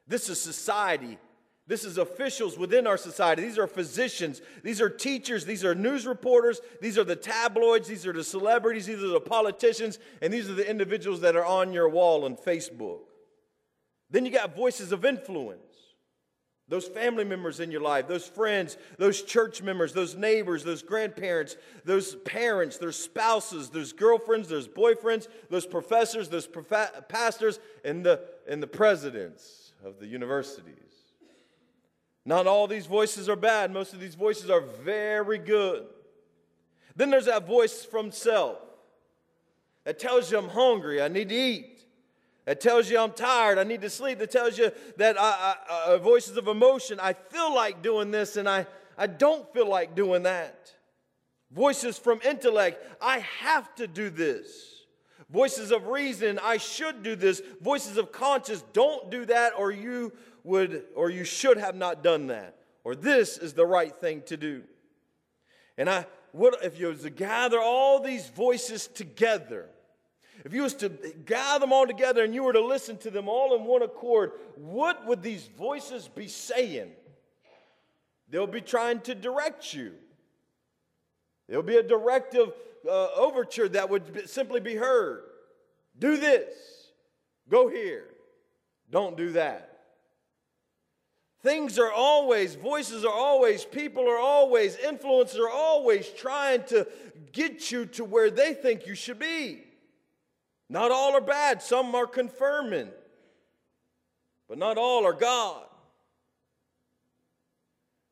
This 0.06 0.28
is 0.28 0.40
society 0.40 1.18
this 1.66 1.84
is 1.84 1.96
officials 1.96 2.58
within 2.58 2.86
our 2.86 2.98
society. 2.98 3.42
These 3.42 3.58
are 3.58 3.66
physicians. 3.66 4.42
These 4.62 4.82
are 4.82 4.90
teachers. 4.90 5.46
These 5.46 5.64
are 5.64 5.74
news 5.74 6.06
reporters. 6.06 6.60
These 6.82 6.98
are 6.98 7.04
the 7.04 7.16
tabloids. 7.16 7.88
These 7.88 8.06
are 8.06 8.12
the 8.12 8.24
celebrities. 8.24 8.84
These 8.84 9.02
are 9.02 9.08
the 9.08 9.20
politicians. 9.20 9.98
And 10.20 10.32
these 10.32 10.50
are 10.50 10.54
the 10.54 10.68
individuals 10.68 11.20
that 11.22 11.36
are 11.36 11.44
on 11.44 11.72
your 11.72 11.88
wall 11.88 12.26
on 12.26 12.36
Facebook. 12.36 13.00
Then 14.10 14.26
you 14.26 14.30
got 14.30 14.54
voices 14.54 14.92
of 14.92 15.06
influence. 15.06 15.60
Those 16.68 16.88
family 16.88 17.24
members 17.24 17.60
in 17.60 17.70
your 17.70 17.82
life, 17.82 18.08
those 18.08 18.26
friends, 18.26 18.78
those 18.96 19.22
church 19.22 19.62
members, 19.62 19.92
those 19.92 20.14
neighbors, 20.14 20.64
those 20.64 20.82
grandparents, 20.82 21.56
those 21.84 22.14
parents, 22.24 22.78
those 22.78 22.96
spouses, 22.96 23.68
those 23.68 23.92
girlfriends, 23.92 24.48
those 24.48 24.66
boyfriends, 24.66 25.28
those 25.50 25.66
professors, 25.66 26.30
those 26.30 26.48
pastors, 27.08 27.58
and 27.84 28.04
the, 28.04 28.20
and 28.48 28.62
the 28.62 28.66
presidents 28.66 29.72
of 29.84 29.98
the 29.98 30.06
universities. 30.06 30.74
Not 32.24 32.46
all 32.46 32.66
these 32.66 32.86
voices 32.86 33.28
are 33.28 33.36
bad, 33.36 33.70
most 33.70 33.92
of 33.92 34.00
these 34.00 34.14
voices 34.14 34.48
are 34.48 34.62
very 34.62 35.36
good. 35.36 35.84
Then 36.96 37.10
there's 37.10 37.26
that 37.26 37.46
voice 37.46 37.84
from 37.84 38.10
self 38.10 38.58
that 39.84 39.98
tells 39.98 40.30
you 40.30 40.38
I'm 40.38 40.48
hungry, 40.48 41.02
I 41.02 41.08
need 41.08 41.28
to 41.28 41.34
eat. 41.34 41.73
That 42.44 42.60
tells 42.60 42.90
you 42.90 42.98
I'm 42.98 43.12
tired, 43.12 43.58
I 43.58 43.64
need 43.64 43.80
to 43.82 43.90
sleep. 43.90 44.18
That 44.18 44.30
tells 44.30 44.58
you 44.58 44.70
that 44.98 45.16
I, 45.18 45.56
I, 45.70 45.96
voices 45.96 46.36
of 46.36 46.46
emotion, 46.46 47.00
I 47.00 47.14
feel 47.14 47.54
like 47.54 47.82
doing 47.82 48.10
this 48.10 48.36
and 48.36 48.48
I, 48.48 48.66
I 48.98 49.06
don't 49.06 49.50
feel 49.52 49.68
like 49.68 49.94
doing 49.94 50.24
that. 50.24 50.72
Voices 51.50 51.98
from 51.98 52.20
intellect, 52.24 52.84
I 53.00 53.20
have 53.40 53.74
to 53.76 53.86
do 53.86 54.10
this. 54.10 54.82
Voices 55.30 55.70
of 55.72 55.86
reason, 55.86 56.38
I 56.42 56.58
should 56.58 57.02
do 57.02 57.16
this. 57.16 57.40
Voices 57.60 57.96
of 57.96 58.12
conscience, 58.12 58.62
don't 58.72 59.10
do 59.10 59.24
that 59.26 59.54
or 59.56 59.70
you 59.70 60.12
would 60.42 60.84
or 60.94 61.10
you 61.10 61.24
should 61.24 61.56
have 61.56 61.74
not 61.74 62.02
done 62.02 62.26
that. 62.26 62.56
Or 62.84 62.94
this 62.94 63.38
is 63.38 63.54
the 63.54 63.64
right 63.64 63.94
thing 63.94 64.22
to 64.26 64.36
do. 64.36 64.64
And 65.78 65.88
I 65.88 66.06
what 66.32 66.64
if 66.64 66.78
you 66.78 66.88
was 66.88 67.02
to 67.02 67.10
gather 67.10 67.60
all 67.60 68.00
these 68.00 68.28
voices 68.28 68.88
together, 68.88 69.68
if 70.44 70.52
you 70.52 70.62
was 70.62 70.74
to 70.74 70.90
gather 71.24 71.60
them 71.60 71.72
all 71.72 71.86
together 71.86 72.22
and 72.22 72.34
you 72.34 72.42
were 72.42 72.52
to 72.52 72.64
listen 72.64 72.98
to 72.98 73.10
them 73.10 73.28
all 73.28 73.56
in 73.56 73.64
one 73.64 73.82
accord, 73.82 74.32
what 74.56 75.06
would 75.06 75.22
these 75.22 75.48
voices 75.58 76.06
be 76.06 76.28
saying? 76.28 76.90
They'll 78.28 78.46
be 78.46 78.60
trying 78.60 79.00
to 79.00 79.14
direct 79.14 79.72
you. 79.72 79.92
There'll 81.48 81.62
be 81.62 81.76
a 81.76 81.82
directive 81.82 82.52
uh, 82.86 83.08
overture 83.16 83.68
that 83.70 83.88
would 83.88 84.28
simply 84.28 84.60
be 84.60 84.74
heard. 84.74 85.22
Do 85.98 86.18
this. 86.18 86.54
Go 87.48 87.68
here. 87.68 88.04
Don't 88.90 89.16
do 89.16 89.32
that. 89.32 89.70
Things 91.42 91.78
are 91.78 91.92
always, 91.92 92.54
voices 92.54 93.04
are 93.04 93.12
always, 93.12 93.64
people 93.64 94.08
are 94.08 94.18
always, 94.18 94.76
influences 94.76 95.38
are 95.38 95.50
always 95.50 96.08
trying 96.08 96.62
to 96.64 96.86
get 97.32 97.70
you 97.70 97.86
to 97.86 98.04
where 98.04 98.30
they 98.30 98.54
think 98.54 98.86
you 98.86 98.94
should 98.94 99.18
be. 99.18 99.62
Not 100.74 100.90
all 100.90 101.14
are 101.14 101.20
bad, 101.20 101.62
some 101.62 101.94
are 101.94 102.04
confirming, 102.04 102.88
but 104.48 104.58
not 104.58 104.76
all 104.76 105.06
are 105.06 105.12
God. 105.12 105.62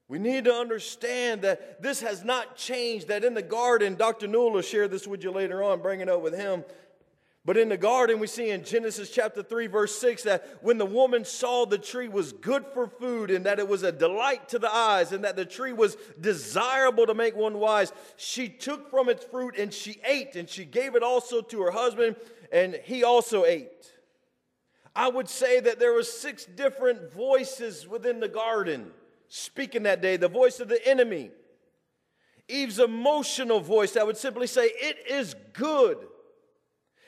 We 0.07 0.21
need 0.21 0.45
to 0.45 0.55
understand 0.55 1.43
that 1.43 1.83
this 1.83 2.03
has 2.03 2.23
not 2.23 2.55
changed, 2.55 3.09
that 3.09 3.25
in 3.25 3.35
the 3.35 3.43
garden, 3.43 3.97
Dr. 3.97 4.29
Newell 4.29 4.53
will 4.53 4.63
share 4.63 4.87
this 4.87 5.09
with 5.09 5.25
you 5.25 5.33
later 5.33 5.61
on, 5.61 5.83
bring 5.83 5.99
it 5.99 6.09
up 6.09 6.23
with 6.23 6.37
him. 6.39 6.63
But 7.45 7.57
in 7.57 7.69
the 7.69 7.77
garden, 7.77 8.21
we 8.21 8.29
see 8.29 8.51
in 8.51 8.63
Genesis 8.63 9.11
chapter 9.11 9.43
3, 9.43 9.67
verse 9.67 9.99
6, 9.99 10.23
that 10.23 10.59
when 10.61 10.79
the 10.79 10.87
woman 10.87 11.25
saw 11.25 11.67
the 11.67 11.79
tree 11.79 12.07
was 12.07 12.33
good 12.33 12.65
for 12.73 12.87
food 12.87 13.33
and 13.33 13.45
that 13.45 13.59
it 13.59 13.67
was 13.67 13.83
a 13.83 13.91
delight 13.91 14.49
to 14.51 14.61
the 14.61 14.73
eyes 14.73 15.11
and 15.11 15.25
that 15.25 15.35
the 15.35 15.45
tree 15.45 15.73
was 15.73 15.97
desirable 16.21 17.07
to 17.07 17.15
make 17.15 17.35
one 17.35 17.59
wise, 17.59 17.93
she 18.17 18.49
took 18.49 18.89
from 18.89 19.09
its 19.09 19.25
fruit 19.25 19.57
and 19.59 19.75
she 19.75 20.01
ate 20.07 20.37
and 20.37 20.49
she 20.49 20.65
gave 20.65 20.95
it 20.95 21.03
also 21.03 21.41
to 21.41 21.63
her 21.63 21.73
husband 21.73 22.15
and 22.53 22.79
he 22.85 23.03
also 23.03 23.45
ate. 23.45 23.91
I 24.95 25.09
would 25.09 25.29
say 25.29 25.59
that 25.59 25.81
there 25.81 25.95
were 25.95 26.03
six 26.03 26.45
different 26.45 27.11
voices 27.13 27.89
within 27.89 28.21
the 28.21 28.29
garden 28.29 28.91
speaking 29.29 29.85
that 29.85 30.03
day, 30.03 30.19
the 30.19 30.29
voice 30.29 30.61
of 30.61 30.69
the 30.69 30.87
enemy. 30.87 31.31
Eve's 32.49 32.79
emotional 32.79 33.61
voice 33.61 33.93
that 33.93 34.07
would 34.07 34.19
simply 34.19 34.47
say, 34.47 34.67
It 34.67 34.99
is 35.09 35.35
good. 35.55 35.97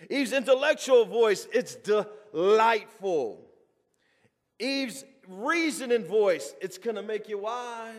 Eve's 0.08 0.32
intellectual 0.32 1.04
voice, 1.04 1.46
it's 1.52 1.76
delightful. 1.76 3.44
Eve's 4.58 5.04
reasoning 5.28 6.04
voice, 6.04 6.54
it's 6.62 6.78
going 6.78 6.96
to 6.96 7.02
make 7.02 7.28
you 7.28 7.38
wise. 7.38 7.94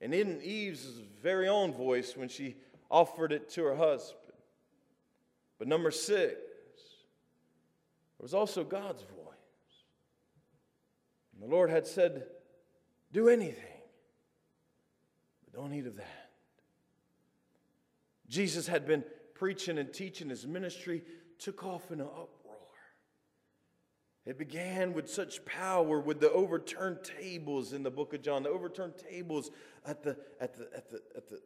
And 0.00 0.12
in 0.12 0.42
Eve's 0.42 0.86
very 1.22 1.48
own 1.48 1.72
voice 1.72 2.16
when 2.16 2.28
she 2.28 2.56
offered 2.90 3.32
it 3.32 3.48
to 3.50 3.64
her 3.64 3.76
husband. 3.76 4.21
But 5.62 5.68
number 5.68 5.92
six, 5.92 6.32
there 6.34 8.18
was 8.18 8.34
also 8.34 8.64
God's 8.64 9.02
voice. 9.02 9.36
And 11.32 11.40
the 11.40 11.46
Lord 11.46 11.70
had 11.70 11.86
said, 11.86 12.26
Do 13.12 13.28
anything, 13.28 13.62
but 15.44 15.60
don't 15.60 15.72
eat 15.72 15.86
of 15.86 15.94
that. 15.98 16.30
Jesus 18.28 18.66
had 18.66 18.88
been 18.88 19.04
preaching 19.34 19.78
and 19.78 19.94
teaching, 19.94 20.30
his 20.30 20.48
ministry 20.48 21.04
took 21.38 21.62
off 21.62 21.92
in 21.92 22.00
an 22.00 22.08
uproar. 22.08 22.56
It 24.26 24.40
began 24.40 24.94
with 24.94 25.08
such 25.08 25.44
power 25.44 26.00
with 26.00 26.18
the 26.18 26.32
overturned 26.32 27.04
tables 27.04 27.72
in 27.72 27.84
the 27.84 27.90
book 27.92 28.14
of 28.14 28.22
John, 28.22 28.42
the 28.42 28.50
overturned 28.50 28.94
tables 28.98 29.52
at 29.86 30.02
the, 30.02 30.16
at 30.40 30.56
the, 30.56 30.68
at 30.74 30.90
the, 30.90 31.02
at 31.16 31.28
the 31.28 31.40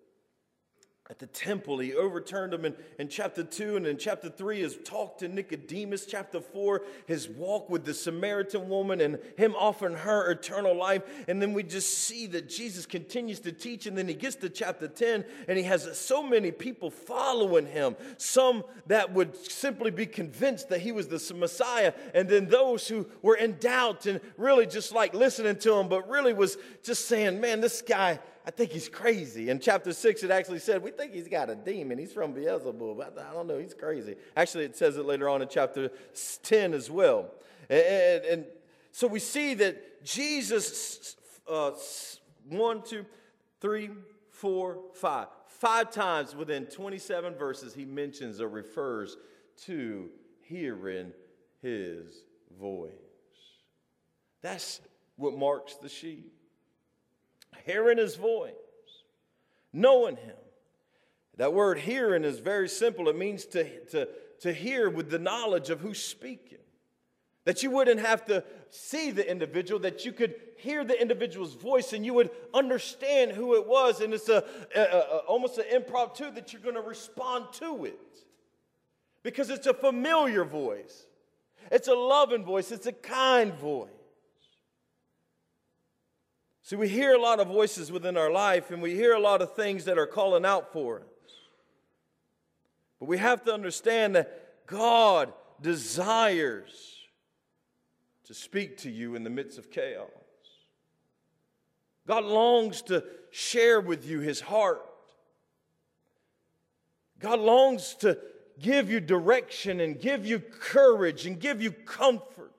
at 1.08 1.20
the 1.20 1.26
temple. 1.28 1.78
He 1.78 1.94
overturned 1.94 2.52
them 2.52 2.64
in, 2.64 2.74
in 2.98 3.08
chapter 3.08 3.44
2. 3.44 3.76
And 3.76 3.86
in 3.86 3.96
chapter 3.96 4.28
3, 4.28 4.60
his 4.60 4.76
talk 4.84 5.18
to 5.18 5.28
Nicodemus. 5.28 6.04
Chapter 6.04 6.40
4, 6.40 6.82
his 7.06 7.28
walk 7.28 7.70
with 7.70 7.84
the 7.84 7.94
Samaritan 7.94 8.68
woman 8.68 9.00
and 9.00 9.18
him 9.38 9.54
offering 9.56 9.94
her 9.94 10.30
eternal 10.30 10.76
life. 10.76 11.02
And 11.28 11.40
then 11.40 11.52
we 11.52 11.62
just 11.62 11.96
see 11.96 12.26
that 12.28 12.48
Jesus 12.48 12.86
continues 12.86 13.38
to 13.40 13.52
teach. 13.52 13.86
And 13.86 13.96
then 13.96 14.08
he 14.08 14.14
gets 14.14 14.36
to 14.36 14.48
chapter 14.48 14.88
10 14.88 15.24
and 15.46 15.56
he 15.56 15.64
has 15.64 15.96
so 15.96 16.22
many 16.22 16.50
people 16.50 16.90
following 16.90 17.66
him. 17.66 17.94
Some 18.16 18.64
that 18.86 19.12
would 19.12 19.36
simply 19.36 19.92
be 19.92 20.06
convinced 20.06 20.68
that 20.70 20.80
he 20.80 20.90
was 20.90 21.06
the 21.06 21.34
Messiah. 21.34 21.92
And 22.14 22.28
then 22.28 22.48
those 22.48 22.88
who 22.88 23.06
were 23.22 23.36
in 23.36 23.58
doubt 23.58 24.06
and 24.06 24.20
really 24.36 24.66
just 24.66 24.92
like 24.92 25.14
listening 25.14 25.56
to 25.60 25.74
him, 25.74 25.88
but 25.88 26.08
really 26.08 26.32
was 26.32 26.58
just 26.82 27.06
saying, 27.06 27.40
man, 27.40 27.60
this 27.60 27.80
guy 27.80 28.18
I 28.46 28.52
think 28.52 28.70
he's 28.70 28.88
crazy. 28.88 29.50
In 29.50 29.58
chapter 29.58 29.92
6, 29.92 30.22
it 30.22 30.30
actually 30.30 30.60
said, 30.60 30.80
We 30.80 30.92
think 30.92 31.12
he's 31.12 31.26
got 31.26 31.50
a 31.50 31.56
demon. 31.56 31.98
He's 31.98 32.12
from 32.12 32.32
Beelzebub. 32.32 33.00
I 33.18 33.32
don't 33.32 33.48
know. 33.48 33.58
He's 33.58 33.74
crazy. 33.74 34.14
Actually, 34.36 34.66
it 34.66 34.76
says 34.76 34.96
it 34.96 35.04
later 35.04 35.28
on 35.28 35.42
in 35.42 35.48
chapter 35.48 35.90
10 36.44 36.72
as 36.72 36.88
well. 36.88 37.32
And, 37.68 37.82
and, 37.82 38.24
and 38.24 38.44
so 38.92 39.08
we 39.08 39.18
see 39.18 39.54
that 39.54 40.04
Jesus, 40.04 41.16
uh, 41.50 41.72
one, 42.48 42.82
two, 42.82 43.04
three, 43.60 43.90
four, 44.30 44.78
five, 44.94 45.26
five 45.48 45.90
times 45.90 46.36
within 46.36 46.66
27 46.66 47.34
verses, 47.34 47.74
he 47.74 47.84
mentions 47.84 48.40
or 48.40 48.48
refers 48.48 49.16
to 49.64 50.08
hearing 50.42 51.10
his 51.62 52.22
voice. 52.60 52.92
That's 54.40 54.80
what 55.16 55.36
marks 55.36 55.74
the 55.74 55.88
sheep 55.88 56.35
hearing 57.66 57.98
his 57.98 58.14
voice, 58.14 58.54
knowing 59.72 60.16
him. 60.16 60.36
That 61.36 61.52
word 61.52 61.78
hearing 61.78 62.24
is 62.24 62.38
very 62.38 62.68
simple. 62.68 63.08
It 63.08 63.18
means 63.18 63.44
to, 63.46 63.84
to, 63.86 64.08
to 64.40 64.52
hear 64.52 64.88
with 64.88 65.10
the 65.10 65.18
knowledge 65.18 65.68
of 65.68 65.80
who's 65.80 66.02
speaking. 66.02 66.58
That 67.44 67.62
you 67.62 67.70
wouldn't 67.70 68.00
have 68.00 68.24
to 68.26 68.42
see 68.70 69.10
the 69.10 69.28
individual, 69.28 69.80
that 69.80 70.04
you 70.04 70.12
could 70.12 70.34
hear 70.56 70.84
the 70.84 71.00
individual's 71.00 71.54
voice 71.54 71.92
and 71.92 72.04
you 72.04 72.14
would 72.14 72.30
understand 72.54 73.32
who 73.32 73.54
it 73.54 73.66
was. 73.66 74.00
And 74.00 74.14
it's 74.14 74.28
a, 74.28 74.42
a, 74.74 74.80
a 74.80 75.00
almost 75.28 75.58
an 75.58 75.66
impromptu 75.70 76.30
that 76.32 76.52
you're 76.52 76.62
going 76.62 76.74
to 76.74 76.80
respond 76.80 77.46
to 77.54 77.84
it 77.84 78.00
because 79.22 79.50
it's 79.50 79.66
a 79.66 79.74
familiar 79.74 80.44
voice, 80.44 81.06
it's 81.70 81.88
a 81.88 81.94
loving 81.94 82.44
voice, 82.44 82.70
it's 82.70 82.86
a 82.86 82.92
kind 82.92 83.52
voice. 83.54 83.90
See, 86.66 86.74
we 86.74 86.88
hear 86.88 87.14
a 87.14 87.20
lot 87.20 87.38
of 87.38 87.46
voices 87.46 87.92
within 87.92 88.16
our 88.16 88.28
life 88.28 88.72
and 88.72 88.82
we 88.82 88.92
hear 88.92 89.14
a 89.14 89.20
lot 89.20 89.40
of 89.40 89.54
things 89.54 89.84
that 89.84 89.98
are 89.98 90.06
calling 90.06 90.44
out 90.44 90.72
for 90.72 90.98
us. 90.98 91.32
But 92.98 93.06
we 93.06 93.18
have 93.18 93.44
to 93.44 93.54
understand 93.54 94.16
that 94.16 94.66
God 94.66 95.32
desires 95.62 96.96
to 98.24 98.34
speak 98.34 98.78
to 98.78 98.90
you 98.90 99.14
in 99.14 99.22
the 99.22 99.30
midst 99.30 99.58
of 99.58 99.70
chaos. 99.70 100.10
God 102.04 102.24
longs 102.24 102.82
to 102.82 103.04
share 103.30 103.80
with 103.80 104.04
you 104.04 104.18
his 104.18 104.40
heart. 104.40 104.84
God 107.20 107.38
longs 107.38 107.94
to 108.00 108.18
give 108.58 108.90
you 108.90 108.98
direction 108.98 109.78
and 109.78 110.00
give 110.00 110.26
you 110.26 110.40
courage 110.40 111.26
and 111.26 111.38
give 111.38 111.62
you 111.62 111.70
comfort. 111.70 112.50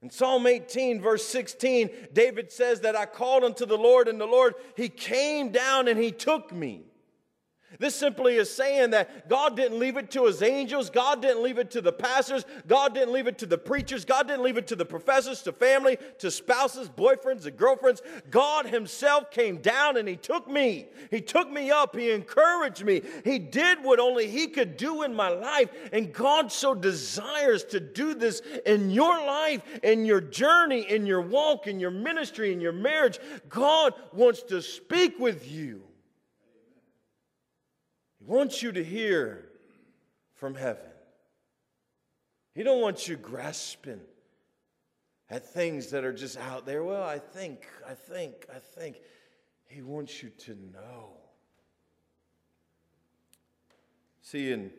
In 0.00 0.10
Psalm 0.10 0.46
18, 0.46 1.00
verse 1.00 1.26
16, 1.26 1.90
David 2.12 2.52
says 2.52 2.80
that 2.82 2.94
I 2.94 3.04
called 3.04 3.42
unto 3.42 3.66
the 3.66 3.76
Lord, 3.76 4.06
and 4.06 4.20
the 4.20 4.26
Lord, 4.26 4.54
He 4.76 4.88
came 4.88 5.50
down 5.50 5.88
and 5.88 5.98
He 5.98 6.12
took 6.12 6.52
me. 6.52 6.84
This 7.78 7.94
simply 7.94 8.36
is 8.36 8.50
saying 8.50 8.90
that 8.90 9.28
God 9.28 9.54
didn't 9.54 9.78
leave 9.78 9.98
it 9.98 10.10
to 10.12 10.24
his 10.24 10.42
angels. 10.42 10.88
God 10.88 11.20
didn't 11.20 11.42
leave 11.42 11.58
it 11.58 11.70
to 11.72 11.82
the 11.82 11.92
pastors. 11.92 12.46
God 12.66 12.94
didn't 12.94 13.12
leave 13.12 13.26
it 13.26 13.36
to 13.38 13.46
the 13.46 13.58
preachers. 13.58 14.06
God 14.06 14.26
didn't 14.26 14.42
leave 14.42 14.56
it 14.56 14.66
to 14.68 14.76
the 14.76 14.86
professors, 14.86 15.42
to 15.42 15.52
family, 15.52 15.98
to 16.18 16.30
spouses, 16.30 16.88
boyfriends, 16.88 17.44
and 17.44 17.58
girlfriends. 17.58 18.00
God 18.30 18.66
himself 18.66 19.30
came 19.30 19.58
down 19.58 19.98
and 19.98 20.08
he 20.08 20.16
took 20.16 20.48
me. 20.48 20.88
He 21.10 21.20
took 21.20 21.50
me 21.50 21.70
up. 21.70 21.94
He 21.94 22.10
encouraged 22.10 22.84
me. 22.84 23.02
He 23.22 23.38
did 23.38 23.84
what 23.84 24.00
only 24.00 24.28
he 24.28 24.46
could 24.46 24.78
do 24.78 25.02
in 25.02 25.14
my 25.14 25.28
life. 25.28 25.68
And 25.92 26.10
God 26.10 26.50
so 26.50 26.74
desires 26.74 27.64
to 27.64 27.80
do 27.80 28.14
this 28.14 28.40
in 28.64 28.90
your 28.90 29.18
life, 29.26 29.62
in 29.82 30.06
your 30.06 30.22
journey, 30.22 30.90
in 30.90 31.04
your 31.04 31.20
walk, 31.20 31.66
in 31.66 31.78
your 31.78 31.90
ministry, 31.90 32.50
in 32.50 32.62
your 32.62 32.72
marriage. 32.72 33.18
God 33.50 33.92
wants 34.14 34.42
to 34.44 34.62
speak 34.62 35.18
with 35.18 35.50
you 35.50 35.82
wants 38.28 38.62
you 38.62 38.72
to 38.72 38.84
hear 38.84 39.48
from 40.34 40.54
heaven. 40.54 40.82
He 42.54 42.62
don't 42.62 42.80
want 42.80 43.08
you 43.08 43.16
grasping 43.16 44.00
at 45.30 45.46
things 45.46 45.90
that 45.90 46.04
are 46.04 46.12
just 46.12 46.36
out 46.36 46.66
there. 46.66 46.84
Well, 46.84 47.02
I 47.02 47.18
think, 47.18 47.66
I 47.88 47.94
think, 47.94 48.46
I 48.54 48.58
think. 48.58 48.96
He 49.66 49.82
wants 49.82 50.22
you 50.22 50.30
to 50.30 50.56
know. 50.72 51.10
See, 54.22 54.52
in 54.52 54.70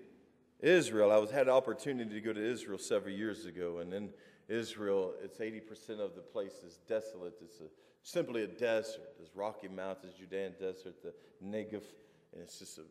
Israel, 0.60 1.12
I 1.12 1.18
was 1.18 1.32
had 1.32 1.48
an 1.48 1.54
opportunity 1.54 2.12
to 2.14 2.22
go 2.22 2.34
to 2.34 2.52
Israel 2.52 2.78
several 2.78 3.14
years 3.14 3.46
ago, 3.46 3.80
and 3.80 3.94
in 3.94 4.10
Israel, 4.48 5.14
it's 5.24 5.38
80% 5.38 6.00
of 6.00 6.16
the 6.16 6.22
place 6.22 6.64
is 6.66 6.80
desolate. 6.88 7.36
It's 7.42 7.60
a, 7.60 7.66
simply 8.04 8.44
a 8.44 8.48
desert. 8.48 9.16
There's 9.18 9.36
Rocky 9.36 9.68
Mountains, 9.68 10.14
Judean 10.20 10.54
desert, 10.60 11.02
the 11.04 11.14
Negev, 11.44 11.84
and 12.34 12.42
it's 12.42 12.60
just 12.60 12.80
a 12.80 12.84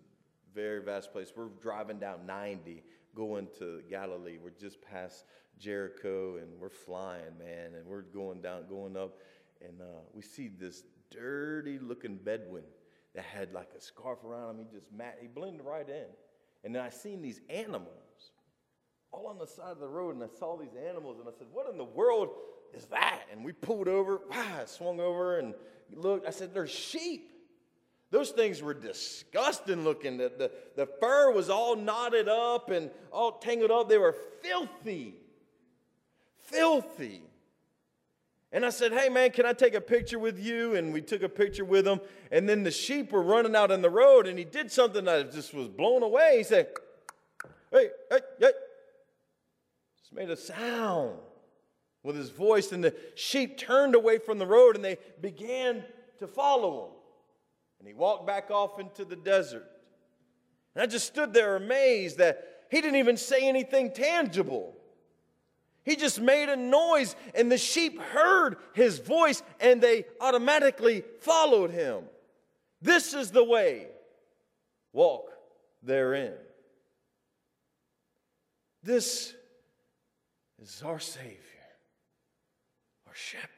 very 0.54 0.82
vast 0.82 1.12
place. 1.12 1.32
We're 1.34 1.48
driving 1.60 1.98
down 1.98 2.26
90 2.26 2.82
going 3.14 3.48
to 3.58 3.82
Galilee. 3.90 4.38
We're 4.42 4.50
just 4.50 4.80
past 4.82 5.24
Jericho 5.58 6.36
and 6.36 6.48
we're 6.60 6.68
flying, 6.68 7.36
man, 7.38 7.74
and 7.74 7.86
we're 7.86 8.02
going 8.02 8.40
down, 8.40 8.68
going 8.68 8.96
up, 8.96 9.18
and 9.60 9.80
uh, 9.80 10.00
we 10.14 10.22
see 10.22 10.48
this 10.48 10.84
dirty 11.10 11.78
looking 11.78 12.16
Bedouin 12.16 12.64
that 13.14 13.24
had 13.24 13.52
like 13.52 13.70
a 13.76 13.80
scarf 13.80 14.22
around 14.24 14.50
him. 14.50 14.66
He 14.70 14.76
just 14.76 14.92
mat, 14.92 15.18
he 15.20 15.26
blended 15.26 15.64
right 15.64 15.88
in. 15.88 16.06
And 16.64 16.74
then 16.74 16.82
I 16.82 16.90
seen 16.90 17.22
these 17.22 17.40
animals 17.48 18.32
all 19.11 19.26
on 19.26 19.38
the 19.38 19.46
side 19.46 19.72
of 19.72 19.80
the 19.80 19.88
road, 19.88 20.14
and 20.14 20.22
I 20.22 20.28
saw 20.38 20.56
these 20.56 20.74
animals, 20.88 21.18
and 21.18 21.28
I 21.28 21.32
said, 21.37 21.46
What 21.52 21.70
in 21.70 21.78
the 21.78 21.84
world 21.84 22.28
is 22.74 22.87
that? 22.87 23.22
And 23.32 23.44
we 23.44 23.52
pulled 23.52 23.88
over, 23.88 24.20
wow, 24.30 24.64
swung 24.66 25.00
over 25.00 25.38
and 25.38 25.54
looked. 25.92 26.26
I 26.26 26.30
said, 26.30 26.52
They're 26.52 26.66
sheep. 26.66 27.30
Those 28.11 28.31
things 28.31 28.62
were 28.62 28.75
disgusting 28.75 29.85
looking. 29.85 30.16
The, 30.16 30.33
the, 30.37 30.51
the 30.77 30.87
fur 30.87 31.31
was 31.31 31.51
all 31.51 31.77
knotted 31.77 32.29
up 32.29 32.71
and 32.71 32.90
all 33.12 33.33
tangled 33.33 33.71
up. 33.71 33.88
They 33.88 33.99
were 33.99 34.16
filthy. 34.42 35.14
Filthy. 36.38 37.23
And 38.51 38.64
I 38.64 38.71
said, 38.71 38.92
Hey, 38.92 39.11
man, 39.11 39.31
can 39.31 39.44
I 39.44 39.53
take 39.53 39.75
a 39.75 39.81
picture 39.81 40.18
with 40.18 40.38
you? 40.38 40.75
And 40.75 40.92
we 40.92 41.03
took 41.03 41.23
a 41.23 41.29
picture 41.29 41.66
with 41.66 41.87
him. 41.87 42.01
And 42.33 42.49
then 42.49 42.62
the 42.62 42.71
sheep 42.71 43.12
were 43.12 43.23
running 43.23 43.55
out 43.55 43.71
in 43.71 43.83
the 43.83 43.90
road, 43.90 44.27
and 44.27 44.38
he 44.38 44.44
did 44.44 44.73
something 44.73 45.05
that 45.05 45.33
just 45.33 45.53
was 45.53 45.68
blown 45.68 46.03
away. 46.03 46.38
He 46.38 46.44
said, 46.44 46.68
Hey, 47.71 47.88
hey, 48.11 48.21
hey. 48.40 48.53
Just 50.01 50.14
made 50.14 50.31
a 50.31 50.37
sound 50.37 51.18
with 52.03 52.16
his 52.16 52.31
voice, 52.31 52.73
and 52.73 52.83
the 52.83 52.94
sheep 53.16 53.59
turned 53.59 53.94
away 53.94 54.16
from 54.16 54.38
the 54.38 54.47
road 54.47 54.77
and 54.77 54.83
they 54.83 54.97
began 55.21 55.85
to 56.18 56.27
follow 56.27 56.87
him. 56.87 56.97
And 57.78 57.88
he 57.88 57.94
walked 57.94 58.26
back 58.26 58.50
off 58.50 58.78
into 58.78 59.04
the 59.04 59.16
desert. 59.16 59.66
And 60.74 60.82
I 60.82 60.86
just 60.86 61.06
stood 61.06 61.32
there 61.32 61.56
amazed 61.56 62.18
that 62.18 62.44
he 62.70 62.80
didn't 62.80 62.98
even 62.98 63.16
say 63.16 63.48
anything 63.48 63.92
tangible. 63.92 64.74
He 65.84 65.96
just 65.96 66.20
made 66.20 66.50
a 66.50 66.56
noise, 66.56 67.16
and 67.34 67.50
the 67.50 67.56
sheep 67.56 67.98
heard 67.98 68.58
his 68.74 68.98
voice 68.98 69.42
and 69.58 69.80
they 69.80 70.04
automatically 70.20 71.02
followed 71.20 71.70
him. 71.70 72.04
This 72.82 73.14
is 73.14 73.30
the 73.30 73.44
way. 73.44 73.86
Walk 74.92 75.30
therein. 75.82 76.34
This 78.82 79.34
is 80.62 80.82
our 80.84 80.98
Savior, 80.98 81.38
our 83.06 83.14
shepherd. 83.14 83.48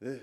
This 0.00 0.20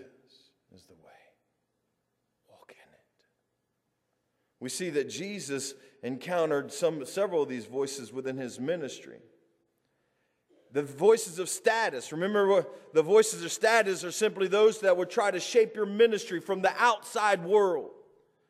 We 4.60 4.70
see 4.70 4.89
that 4.91 5.10
Jesus 5.10 5.74
encountered 6.04 6.72
some, 6.72 7.06
several 7.06 7.43
of 7.43 7.50
these 7.50 7.65
voices 7.65 8.12
within 8.12 8.38
his 8.38 8.60
ministry. 8.60 9.20
The 10.72 10.84
voices 10.84 11.39
of 11.39 11.50
status. 11.50 12.12
Remember, 12.12 12.65
the 12.93 13.04
voices 13.04 13.43
of 13.43 13.52
status 13.52 14.04
are 14.04 14.12
simply 14.12 14.48
those 14.48 14.80
that 14.82 14.98
would 14.98 15.10
try 15.10 15.32
to 15.32 15.39
shape 15.39 15.76
your 15.76 15.86
ministry 15.86 16.39
from 16.39 16.62
the 16.62 16.74
outside 16.78 17.43
world. 17.43 17.91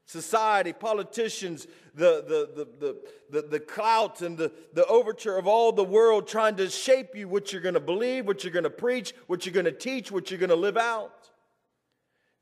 Society, 0.06 0.72
politicians, 0.72 1.68
the, 1.94 2.24
the, 2.26 2.96
the, 3.30 3.42
the, 3.42 3.60
clout 3.60 4.22
and 4.22 4.38
the, 4.38 4.54
the 4.74 4.86
overture 4.86 5.38
of 5.38 5.48
all 5.48 5.74
the 5.74 5.84
world 5.84 6.28
trying 6.28 6.56
to 6.56 6.70
shape 6.70 7.14
you 7.14 7.28
what 7.28 7.52
you're 7.52 7.62
going 7.62 7.74
to 7.74 7.82
believe, 7.82 8.26
what 8.26 8.44
you're 8.44 8.54
going 8.54 8.64
to 8.64 8.70
preach, 8.70 9.14
what 9.28 9.46
you're 9.46 9.54
going 9.54 9.66
to 9.66 9.72
teach, 9.72 10.10
what 10.12 10.32
you're 10.32 10.40
going 10.40 10.50
to 10.50 10.56
live 10.56 10.78
out. 10.78 11.14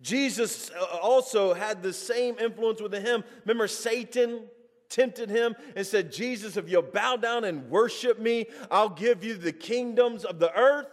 Jesus 0.06 0.70
uh, 0.70 0.98
also 1.02 1.56
had 1.56 1.82
the 1.82 1.92
same 1.92 2.38
influence 2.38 2.80
with 2.80 2.94
him. 2.94 3.24
Remember, 3.44 3.68
Satan 3.68 4.44
tempted 4.88 5.32
him 5.32 5.56
and 5.76 5.86
said, 5.86 6.12
Jesus, 6.12 6.58
if 6.58 6.70
you'll 6.70 6.84
bow 6.84 7.16
down 7.16 7.44
and 7.44 7.72
worship 7.72 8.20
me, 8.20 8.46
I'll 8.70 8.90
give 8.90 9.24
you 9.24 9.34
the 9.34 9.52
kingdoms 9.52 10.24
of 10.24 10.38
the 10.38 10.56
earth. 10.56 10.86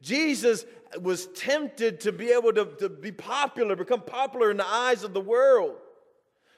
Jesus 0.00 0.64
was 1.00 1.26
tempted 1.26 2.02
to 2.02 2.12
be 2.12 2.30
able 2.30 2.52
to, 2.52 2.66
to 2.78 2.88
be 2.88 3.10
popular, 3.10 3.74
become 3.74 4.02
popular 4.02 4.52
in 4.52 4.58
the 4.58 4.66
eyes 4.66 5.02
of 5.02 5.12
the 5.12 5.20
world, 5.20 5.74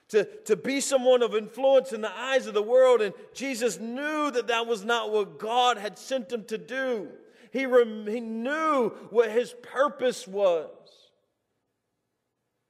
to, 0.09 0.25
to 0.45 0.57
be 0.57 0.83
someone 0.83 1.23
of 1.23 1.35
influence 1.35 1.95
in 1.95 2.03
the 2.03 2.15
eyes 2.15 2.47
of 2.47 2.53
the 2.53 2.63
world. 2.63 3.01
And 3.01 3.15
Jesus 3.33 3.81
knew 3.81 4.31
that 4.31 4.49
that 4.49 4.67
was 4.67 4.85
not 4.85 5.11
what 5.11 5.39
God 5.39 5.79
had 5.79 5.97
sent 5.97 6.31
him 6.31 6.45
to 6.45 6.59
do. 6.59 7.09
He, 7.51 7.65
rem- 7.65 8.07
he 8.07 8.21
knew 8.21 8.91
what 9.09 9.31
his 9.31 9.55
purpose 9.63 10.29
was 10.29 10.69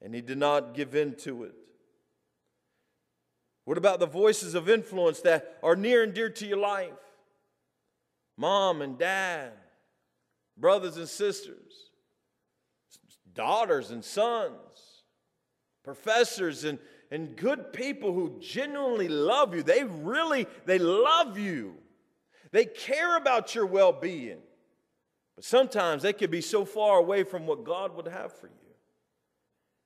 and 0.03 0.15
he 0.15 0.21
did 0.21 0.39
not 0.39 0.75
give 0.75 0.95
in 0.95 1.15
to 1.17 1.45
it. 1.45 1.55
What 3.65 3.79
about 3.79 3.99
the 3.99 4.07
voices 4.07 4.55
of 4.55 4.69
influence 4.69 5.21
that 5.21 5.59
are 5.63 5.75
near 5.75 6.03
and 6.03 6.15
dear 6.15 6.31
to 6.31 6.47
your 6.47 6.59
life? 6.59 6.93
Mom 8.37 8.83
and 8.83 8.99
dad, 8.99 9.53
brothers 10.57 10.97
and 10.97 11.09
sisters, 11.09 11.91
daughters 13.33 13.91
and 13.91 14.05
sons, 14.05 15.03
professors 15.83 16.65
and, 16.65 16.79
and 17.11 17.37
good 17.37 17.73
people 17.73 18.13
who 18.13 18.39
genuinely 18.41 19.09
love 19.09 19.55
you. 19.55 19.63
They 19.63 19.85
really, 19.85 20.47
they 20.65 20.79
love 20.79 21.39
you. 21.39 21.75
They 22.53 22.67
care 22.67 23.17
about 23.17 23.55
your 23.55 23.67
well-being. 23.67 24.39
But 25.35 25.45
sometimes 25.45 26.03
they 26.03 26.13
could 26.13 26.31
be 26.31 26.41
so 26.41 26.65
far 26.65 26.99
away 26.99 27.25
from 27.25 27.47
what 27.47 27.65
God 27.65 27.97
would 27.97 28.09
have 28.09 28.33
for 28.33 28.47
you. 28.47 28.66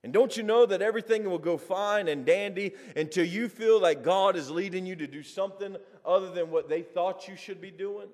And 0.03 0.11
don't 0.11 0.35
you 0.35 0.41
know 0.41 0.65
that 0.65 0.81
everything 0.81 1.29
will 1.29 1.37
go 1.37 1.57
fine 1.57 2.07
and 2.07 2.25
dandy 2.25 2.73
until 2.95 3.25
you 3.25 3.47
feel 3.47 3.79
like 3.79 4.03
God 4.03 4.35
is 4.35 4.49
leading 4.49 4.85
you 4.85 4.95
to 4.95 5.05
do 5.05 5.21
something 5.21 5.77
other 6.03 6.31
than 6.31 6.49
what 6.49 6.67
they 6.67 6.81
thought 6.81 7.27
you 7.27 7.35
should 7.35 7.61
be 7.61 7.69
doing? 7.69 8.07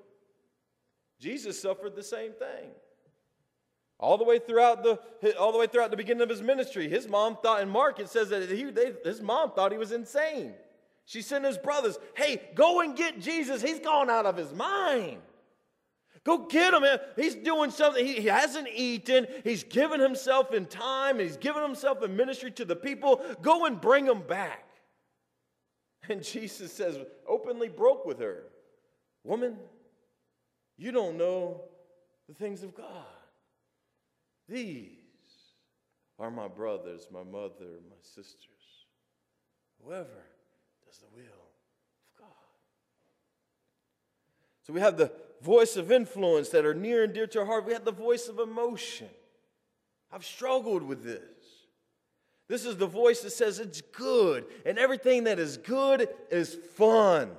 Jesus 1.19 1.59
suffered 1.59 1.95
the 1.95 2.03
same 2.03 2.33
thing. 2.33 2.71
All 3.99 4.17
the 4.17 4.23
way 4.23 4.37
throughout 4.37 4.83
the 4.83 4.99
all 5.39 5.51
the 5.51 5.57
way 5.57 5.65
throughout 5.65 5.89
the 5.89 5.97
beginning 5.97 6.21
of 6.21 6.29
his 6.29 6.41
ministry, 6.41 6.87
his 6.87 7.07
mom 7.07 7.37
thought 7.37 7.61
in 7.61 7.69
Mark 7.69 7.99
it 7.99 8.09
says 8.09 8.29
that 8.29 8.47
he, 8.49 8.65
they, 8.65 8.93
his 9.03 9.21
mom 9.21 9.51
thought 9.51 9.71
he 9.71 9.77
was 9.79 9.91
insane. 9.91 10.53
She 11.05 11.23
sent 11.23 11.45
his 11.45 11.57
brothers, 11.57 11.97
"Hey, 12.15 12.41
go 12.53 12.81
and 12.81 12.95
get 12.95 13.19
Jesus. 13.19 13.61
He's 13.61 13.79
gone 13.79 14.09
out 14.09 14.27
of 14.27 14.37
his 14.37 14.53
mind." 14.53 15.21
Go 16.23 16.47
get 16.47 16.73
him. 16.73 16.83
He's 17.15 17.35
doing 17.35 17.71
something. 17.71 18.05
He, 18.05 18.25
hasn't 18.25 18.67
eaten. 18.73 19.27
He's 19.43 19.63
given 19.63 19.99
himself 19.99 20.53
in 20.53 20.65
time. 20.65 21.19
He's 21.19 21.37
given 21.37 21.63
himself 21.63 22.03
in 22.03 22.15
ministry 22.15 22.51
to 22.51 22.65
the 22.65 22.75
people. 22.75 23.21
Go 23.41 23.65
and 23.65 23.79
bring 23.79 24.05
him 24.05 24.21
back. 24.21 24.65
And 26.09 26.23
Jesus 26.23 26.71
says, 26.71 26.97
openly 27.27 27.69
broke 27.69 28.05
with 28.05 28.19
her, 28.19 28.43
Woman, 29.27 29.57
you 30.77 30.93
don't 30.93 31.17
know 31.17 31.63
the 32.29 32.33
things 32.33 32.63
of 32.63 32.73
God. 32.73 32.87
These 34.47 34.87
are 36.17 36.31
my 36.31 36.47
brothers, 36.47 37.07
my 37.11 37.23
mother, 37.23 37.81
my 37.89 37.97
sisters. 38.01 38.47
Whoever 39.83 40.23
does 40.85 40.99
the 40.99 41.07
will 41.13 41.23
of 41.23 42.17
God. 42.17 42.29
So 44.63 44.71
we 44.71 44.79
have 44.79 44.95
the 44.95 45.11
voice 45.41 45.77
of 45.77 45.91
influence 45.91 46.49
that 46.49 46.65
are 46.65 46.73
near 46.73 47.03
and 47.03 47.13
dear 47.13 47.27
to 47.27 47.39
our 47.39 47.45
heart. 47.45 47.65
We 47.65 47.73
have 47.73 47.85
the 47.85 47.91
voice 47.91 48.27
of 48.27 48.39
emotion. 48.39 49.09
I've 50.11 50.25
struggled 50.25 50.83
with 50.83 51.03
this. 51.03 51.21
This 52.47 52.65
is 52.65 52.77
the 52.77 52.87
voice 52.87 53.21
that 53.21 53.31
says 53.31 53.59
it's 53.59 53.81
good, 53.81 54.45
and 54.65 54.79
everything 54.79 55.25
that 55.25 55.37
is 55.37 55.57
good 55.57 56.07
is 56.31 56.57
fun, 56.75 57.31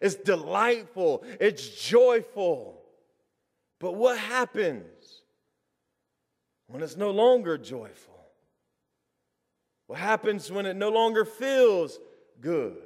it's 0.00 0.14
delightful, 0.14 1.24
it's 1.40 1.68
joyful. 1.84 2.80
But 3.80 3.96
what 3.96 4.16
happens 4.16 5.22
when 6.68 6.82
it's 6.82 6.96
no 6.96 7.10
longer 7.10 7.58
joyful? 7.58 8.14
What 9.88 9.98
happens 9.98 10.52
when 10.52 10.66
it 10.66 10.76
no 10.76 10.90
longer 10.90 11.24
feels 11.24 11.98
good? 12.40 12.76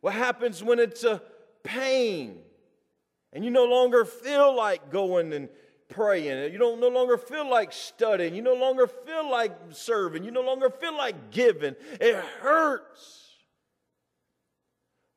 What 0.00 0.14
happens 0.14 0.62
when 0.62 0.78
it's 0.78 1.04
a 1.04 1.20
pain 1.62 2.38
and 3.32 3.44
you 3.44 3.50
no 3.50 3.64
longer 3.64 4.04
feel 4.04 4.54
like 4.54 4.90
going 4.90 5.32
and 5.32 5.48
praying. 5.88 6.52
You 6.52 6.58
don't 6.58 6.80
no 6.80 6.88
longer 6.88 7.16
feel 7.16 7.48
like 7.48 7.72
studying. 7.72 8.34
You 8.34 8.42
no 8.42 8.54
longer 8.54 8.86
feel 8.86 9.30
like 9.30 9.56
serving. 9.70 10.24
You 10.24 10.30
no 10.30 10.42
longer 10.42 10.70
feel 10.70 10.96
like 10.96 11.30
giving. 11.30 11.76
It 12.00 12.16
hurts. 12.40 13.20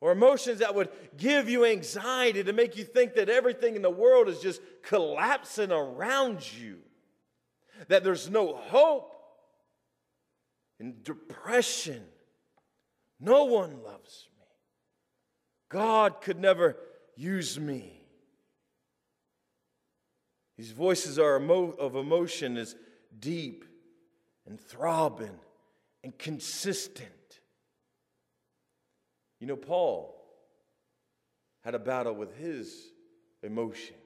Or 0.01 0.11
emotions 0.11 0.59
that 0.59 0.75
would 0.75 0.89
give 1.17 1.49
you 1.49 1.65
anxiety 1.65 2.43
to 2.43 2.53
make 2.53 2.77
you 2.77 2.83
think 2.83 3.15
that 3.15 3.29
everything 3.29 3.75
in 3.75 3.81
the 3.81 3.89
world 3.89 4.29
is 4.29 4.39
just 4.39 4.61
collapsing 4.83 5.71
around 5.71 6.45
you, 6.53 6.77
that 7.87 8.03
there's 8.03 8.29
no 8.29 8.55
hope, 8.55 9.11
and 10.79 11.03
depression. 11.03 12.03
No 13.19 13.45
one 13.45 13.81
loves 13.83 14.27
me. 14.34 14.34
God 15.75 16.21
could 16.21 16.39
never 16.39 16.77
use 17.17 17.59
me. 17.59 18.01
These 20.57 20.71
voices 20.71 21.19
are 21.19 21.35
emo- 21.35 21.71
of 21.71 21.97
emotion 21.97 22.55
is 22.55 22.77
deep 23.19 23.65
and 24.47 24.57
throbbing 24.57 25.37
and 26.01 26.17
consistent. 26.17 27.41
You 29.41 29.47
know, 29.47 29.57
Paul 29.57 30.15
had 31.65 31.75
a 31.75 31.79
battle 31.79 32.13
with 32.13 32.37
his 32.37 32.73
emotions. 33.43 33.99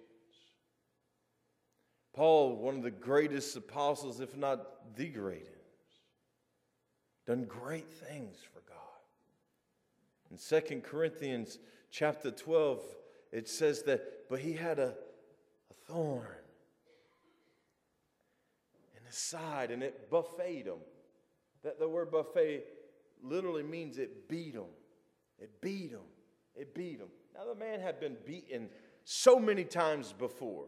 Paul, 2.15 2.55
one 2.55 2.77
of 2.77 2.81
the 2.81 2.89
greatest 2.89 3.55
apostles, 3.55 4.21
if 4.21 4.35
not 4.35 4.95
the 4.95 5.09
greatest, 5.09 5.51
done 7.27 7.43
great 7.43 7.91
things 7.91 8.39
for 8.51 8.61
God. 8.67 8.88
In 10.31 10.37
Second 10.37 10.83
Corinthians 10.83 11.57
chapter 11.91 12.31
12, 12.31 12.83
it 13.31 13.47
says 13.47 13.83
that, 13.83 14.29
but 14.29 14.39
he 14.39 14.53
had 14.53 14.79
a, 14.79 14.93
a 15.69 15.73
thorn 15.87 16.27
in 18.97 19.05
his 19.05 19.15
side 19.15 19.71
and 19.71 19.81
it 19.81 20.09
buffeted 20.09 20.67
him. 20.67 20.79
That 21.63 21.79
the 21.79 21.89
word 21.89 22.11
buffet 22.11 22.63
literally 23.21 23.63
means 23.63 23.97
it 23.97 24.29
beat 24.29 24.53
him. 24.53 24.69
It 25.39 25.61
beat 25.61 25.91
him. 25.91 26.07
It 26.55 26.73
beat 26.73 26.99
him. 26.99 27.09
Now, 27.35 27.45
the 27.45 27.55
man 27.55 27.79
had 27.79 27.99
been 27.99 28.17
beaten 28.25 28.69
so 29.03 29.39
many 29.39 29.63
times 29.63 30.13
before. 30.13 30.65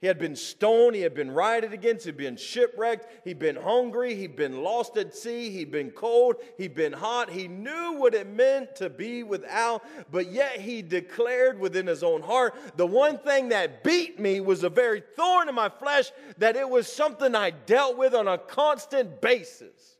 He 0.00 0.06
had 0.06 0.18
been 0.18 0.36
stoned, 0.36 0.94
he 0.94 1.02
had 1.02 1.14
been 1.14 1.32
rioted 1.32 1.72
against, 1.72 2.04
he'd 2.04 2.16
been 2.16 2.36
shipwrecked, 2.36 3.24
he'd 3.24 3.40
been 3.40 3.56
hungry, 3.56 4.14
he'd 4.14 4.36
been 4.36 4.62
lost 4.62 4.96
at 4.96 5.12
sea, 5.12 5.50
he'd 5.50 5.72
been 5.72 5.90
cold, 5.90 6.36
he'd 6.56 6.76
been 6.76 6.92
hot. 6.92 7.30
He 7.30 7.48
knew 7.48 7.94
what 7.94 8.14
it 8.14 8.28
meant 8.28 8.76
to 8.76 8.90
be 8.90 9.24
without, 9.24 9.82
but 10.12 10.30
yet 10.30 10.60
he 10.60 10.82
declared 10.82 11.58
within 11.58 11.88
his 11.88 12.04
own 12.04 12.22
heart 12.22 12.54
the 12.76 12.86
one 12.86 13.18
thing 13.18 13.48
that 13.48 13.82
beat 13.82 14.20
me 14.20 14.38
was 14.38 14.62
a 14.62 14.70
very 14.70 15.02
thorn 15.16 15.48
in 15.48 15.54
my 15.56 15.68
flesh, 15.68 16.12
that 16.38 16.54
it 16.54 16.68
was 16.68 16.86
something 16.86 17.34
I 17.34 17.50
dealt 17.50 17.98
with 17.98 18.14
on 18.14 18.28
a 18.28 18.38
constant 18.38 19.20
basis. 19.20 19.96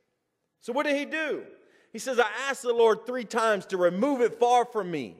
So, 0.61 0.72
what 0.72 0.87
did 0.87 0.96
he 0.96 1.06
do? 1.06 1.42
He 1.92 1.98
says, 1.98 2.20
I 2.20 2.28
asked 2.48 2.62
the 2.62 2.72
Lord 2.72 3.04
three 3.04 3.24
times 3.24 3.66
to 3.66 3.76
remove 3.76 4.20
it 4.20 4.38
far 4.38 4.64
from 4.64 4.92
me. 4.92 5.16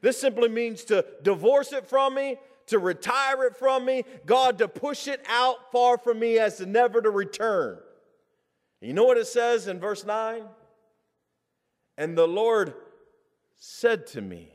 This 0.00 0.20
simply 0.20 0.48
means 0.48 0.84
to 0.84 1.04
divorce 1.22 1.72
it 1.72 1.88
from 1.88 2.14
me, 2.14 2.38
to 2.66 2.78
retire 2.78 3.44
it 3.44 3.56
from 3.56 3.84
me, 3.84 4.04
God 4.26 4.58
to 4.58 4.68
push 4.68 5.08
it 5.08 5.22
out 5.28 5.72
far 5.72 5.98
from 5.98 6.18
me 6.18 6.38
as 6.38 6.58
to 6.58 6.66
never 6.66 7.00
to 7.00 7.10
return. 7.10 7.78
You 8.80 8.92
know 8.92 9.04
what 9.04 9.18
it 9.18 9.26
says 9.26 9.68
in 9.68 9.78
verse 9.78 10.04
9? 10.04 10.42
And 11.96 12.18
the 12.18 12.26
Lord 12.26 12.74
said 13.56 14.06
to 14.08 14.20
me, 14.20 14.50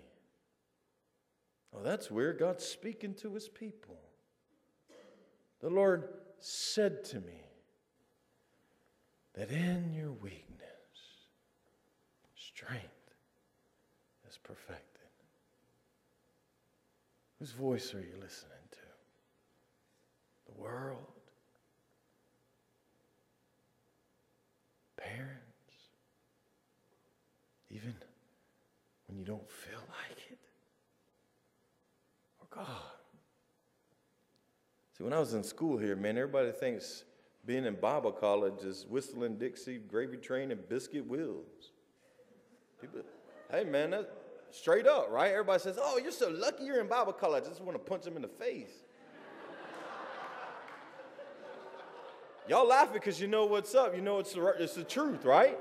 Oh, 1.74 1.84
that's 1.84 2.10
weird. 2.10 2.40
God's 2.40 2.66
speaking 2.66 3.14
to 3.16 3.34
his 3.34 3.48
people. 3.48 4.00
The 5.62 5.70
Lord 5.70 6.10
said 6.40 7.04
to 7.06 7.18
me 7.18 7.42
that 9.36 9.52
in 9.52 9.94
your 9.94 10.12
weakness, 10.12 10.44
strength 12.36 12.84
is 14.28 14.38
perfected. 14.44 14.97
Whose 17.40 17.52
voice 17.52 17.94
are 17.94 18.00
you 18.00 18.14
listening 18.20 18.52
to? 18.72 18.78
The 20.48 20.60
world? 20.60 21.06
Parents? 24.98 25.42
Even 27.70 27.94
when 29.08 29.20
you 29.20 29.26
don't 29.26 29.50
feel 29.50 29.80
like 29.80 30.18
it? 30.32 30.40
Or 32.40 32.48
God? 32.50 32.82
See, 34.98 35.04
when 35.04 35.14
I 35.14 35.20
was 35.20 35.36
in 35.36 35.44
school 35.44 35.78
here, 35.78 35.96
man, 35.96 36.18
everybody 36.18 36.52
thinks 36.52 37.04
being 37.46 37.66
in 37.66 37.76
Bible 37.76 38.12
college 38.12 38.64
is 38.64 38.88
whistling 38.90 39.38
Dixie, 39.38 39.78
gravy 39.78 40.18
train, 40.18 40.52
and 40.52 40.68
biscuit 40.68 41.08
wheels. 41.08 41.72
People, 42.82 43.02
hey, 43.52 43.64
man, 43.64 43.92
that's 43.92 44.08
straight 44.52 44.88
up, 44.88 45.10
right? 45.12 45.32
Everybody 45.32 45.60
says, 45.60 45.78
oh, 45.82 45.98
you're 45.98 46.12
so 46.12 46.30
lucky 46.30 46.64
you're 46.64 46.80
in 46.80 46.88
Bible 46.88 47.14
college. 47.14 47.44
I 47.46 47.50
just 47.50 47.62
want 47.62 47.76
to 47.76 47.80
punch 47.80 48.04
them 48.04 48.16
in 48.16 48.22
the 48.22 48.28
face. 48.28 48.70
Y'all 52.48 52.68
laughing 52.68 52.94
because 52.94 53.20
you 53.20 53.28
know 53.28 53.46
what's 53.46 53.76
up. 53.76 53.96
You 53.96 54.02
know 54.02 54.20
it's 54.20 54.34
the, 54.34 54.46
it's 54.60 54.76
the 54.76 54.84
truth, 54.84 55.26
right? 55.26 55.58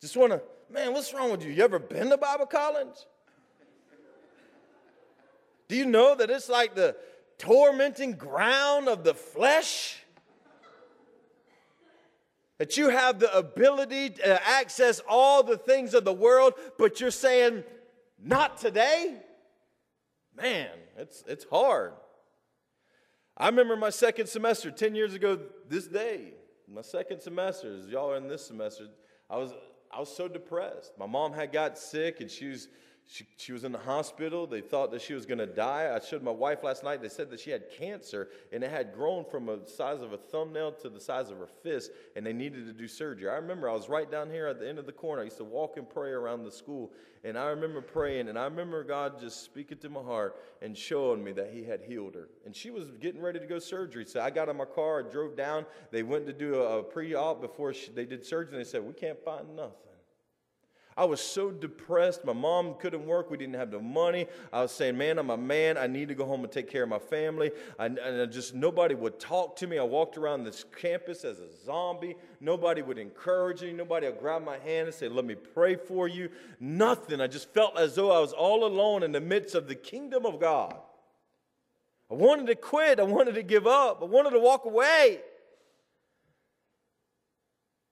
Just 0.00 0.16
want 0.16 0.32
to, 0.32 0.42
man, 0.70 0.92
what's 0.92 1.12
wrong 1.14 1.30
with 1.30 1.44
you? 1.44 1.52
You 1.52 1.64
ever 1.64 1.78
been 1.78 2.10
to 2.10 2.18
Bible 2.18 2.46
college? 2.46 2.96
Do 5.68 5.76
you 5.76 5.86
know 5.86 6.14
that 6.14 6.30
it's 6.30 6.48
like 6.48 6.74
the 6.74 6.96
tormenting 7.38 8.12
ground 8.12 8.88
of 8.88 9.02
the 9.02 9.14
flesh? 9.14 10.03
That 12.58 12.76
you 12.76 12.88
have 12.88 13.18
the 13.18 13.36
ability 13.36 14.10
to 14.10 14.48
access 14.48 15.00
all 15.08 15.42
the 15.42 15.58
things 15.58 15.92
of 15.92 16.04
the 16.04 16.12
world, 16.12 16.54
but 16.78 17.00
you're 17.00 17.10
saying, 17.10 17.64
not 18.22 18.58
today? 18.58 19.16
Man, 20.36 20.70
it's, 20.96 21.24
it's 21.26 21.44
hard. 21.44 21.92
I 23.36 23.46
remember 23.46 23.76
my 23.76 23.90
second 23.90 24.28
semester 24.28 24.70
10 24.70 24.94
years 24.94 25.14
ago 25.14 25.38
this 25.68 25.88
day. 25.88 26.34
My 26.72 26.82
second 26.82 27.20
semester, 27.20 27.76
as 27.76 27.88
y'all 27.88 28.12
are 28.12 28.16
in 28.16 28.28
this 28.28 28.46
semester, 28.46 28.86
I 29.28 29.36
was, 29.36 29.52
I 29.92 29.98
was 29.98 30.14
so 30.14 30.28
depressed. 30.28 30.92
My 30.98 31.06
mom 31.06 31.32
had 31.32 31.52
got 31.52 31.76
sick 31.76 32.20
and 32.20 32.30
she 32.30 32.46
was 32.48 32.68
she, 33.06 33.26
she 33.36 33.52
was 33.52 33.64
in 33.64 33.72
the 33.72 33.78
hospital. 33.78 34.46
They 34.46 34.62
thought 34.62 34.90
that 34.92 35.02
she 35.02 35.12
was 35.12 35.26
going 35.26 35.38
to 35.38 35.46
die. 35.46 35.92
I 35.94 36.04
showed 36.04 36.22
my 36.22 36.30
wife 36.30 36.64
last 36.64 36.82
night. 36.82 37.02
They 37.02 37.08
said 37.08 37.30
that 37.30 37.40
she 37.40 37.50
had 37.50 37.70
cancer 37.70 38.28
and 38.50 38.64
it 38.64 38.70
had 38.70 38.94
grown 38.94 39.24
from 39.24 39.48
a 39.50 39.66
size 39.68 40.00
of 40.00 40.12
a 40.12 40.16
thumbnail 40.16 40.72
to 40.72 40.88
the 40.88 41.00
size 41.00 41.30
of 41.30 41.38
her 41.38 41.48
fist, 41.62 41.90
and 42.16 42.24
they 42.24 42.32
needed 42.32 42.66
to 42.66 42.72
do 42.72 42.88
surgery. 42.88 43.28
I 43.28 43.34
remember 43.34 43.68
I 43.68 43.74
was 43.74 43.88
right 43.88 44.10
down 44.10 44.30
here 44.30 44.46
at 44.46 44.58
the 44.58 44.68
end 44.68 44.78
of 44.78 44.86
the 44.86 44.92
corner. 44.92 45.22
I 45.22 45.26
used 45.26 45.36
to 45.36 45.44
walk 45.44 45.76
and 45.76 45.88
pray 45.88 46.10
around 46.10 46.44
the 46.44 46.50
school, 46.50 46.92
and 47.24 47.36
I 47.36 47.46
remember 47.46 47.82
praying, 47.82 48.28
and 48.28 48.38
I 48.38 48.44
remember 48.44 48.82
God 48.84 49.20
just 49.20 49.44
speaking 49.44 49.78
to 49.78 49.90
my 49.90 50.02
heart 50.02 50.40
and 50.62 50.76
showing 50.76 51.22
me 51.22 51.32
that 51.32 51.50
He 51.52 51.62
had 51.62 51.82
healed 51.82 52.14
her. 52.14 52.28
And 52.46 52.56
she 52.56 52.70
was 52.70 52.90
getting 53.00 53.20
ready 53.20 53.38
to 53.38 53.46
go 53.46 53.58
surgery. 53.58 54.06
So 54.06 54.20
I 54.20 54.30
got 54.30 54.48
in 54.48 54.56
my 54.56 54.64
car, 54.64 55.04
I 55.06 55.10
drove 55.10 55.36
down. 55.36 55.66
They 55.90 56.02
went 56.02 56.26
to 56.26 56.32
do 56.32 56.62
a, 56.62 56.78
a 56.78 56.82
pre 56.82 57.14
op 57.14 57.42
before 57.42 57.74
she, 57.74 57.90
they 57.90 58.06
did 58.06 58.24
surgery, 58.24 58.56
and 58.56 58.64
they 58.64 58.68
said, 58.68 58.82
We 58.82 58.94
can't 58.94 59.22
find 59.24 59.54
nothing. 59.54 59.93
I 60.96 61.04
was 61.04 61.20
so 61.20 61.50
depressed. 61.50 62.24
My 62.24 62.32
mom 62.32 62.74
couldn't 62.78 63.04
work. 63.04 63.28
We 63.28 63.36
didn't 63.36 63.56
have 63.56 63.72
the 63.72 63.80
money. 63.80 64.28
I 64.52 64.62
was 64.62 64.70
saying, 64.70 64.96
man, 64.96 65.18
I'm 65.18 65.30
a 65.30 65.36
man. 65.36 65.76
I 65.76 65.88
need 65.88 66.06
to 66.08 66.14
go 66.14 66.24
home 66.24 66.44
and 66.44 66.52
take 66.52 66.70
care 66.70 66.84
of 66.84 66.88
my 66.88 67.00
family. 67.00 67.50
I, 67.80 67.86
and 67.86 68.30
just 68.30 68.54
nobody 68.54 68.94
would 68.94 69.18
talk 69.18 69.56
to 69.56 69.66
me. 69.66 69.78
I 69.78 69.82
walked 69.82 70.16
around 70.16 70.44
this 70.44 70.64
campus 70.80 71.24
as 71.24 71.40
a 71.40 71.48
zombie. 71.64 72.14
Nobody 72.40 72.80
would 72.80 72.98
encourage 72.98 73.62
me. 73.62 73.72
Nobody 73.72 74.06
would 74.06 74.20
grab 74.20 74.44
my 74.44 74.58
hand 74.58 74.86
and 74.86 74.94
say, 74.94 75.08
let 75.08 75.24
me 75.24 75.34
pray 75.34 75.74
for 75.74 76.06
you. 76.06 76.30
Nothing. 76.60 77.20
I 77.20 77.26
just 77.26 77.52
felt 77.52 77.76
as 77.76 77.96
though 77.96 78.12
I 78.12 78.20
was 78.20 78.32
all 78.32 78.64
alone 78.64 79.02
in 79.02 79.10
the 79.10 79.20
midst 79.20 79.56
of 79.56 79.66
the 79.66 79.74
kingdom 79.74 80.24
of 80.24 80.38
God. 80.38 80.76
I 82.08 82.14
wanted 82.14 82.46
to 82.46 82.54
quit. 82.54 83.00
I 83.00 83.04
wanted 83.04 83.34
to 83.34 83.42
give 83.42 83.66
up. 83.66 84.00
I 84.00 84.04
wanted 84.04 84.30
to 84.30 84.38
walk 84.38 84.64
away. 84.64 85.18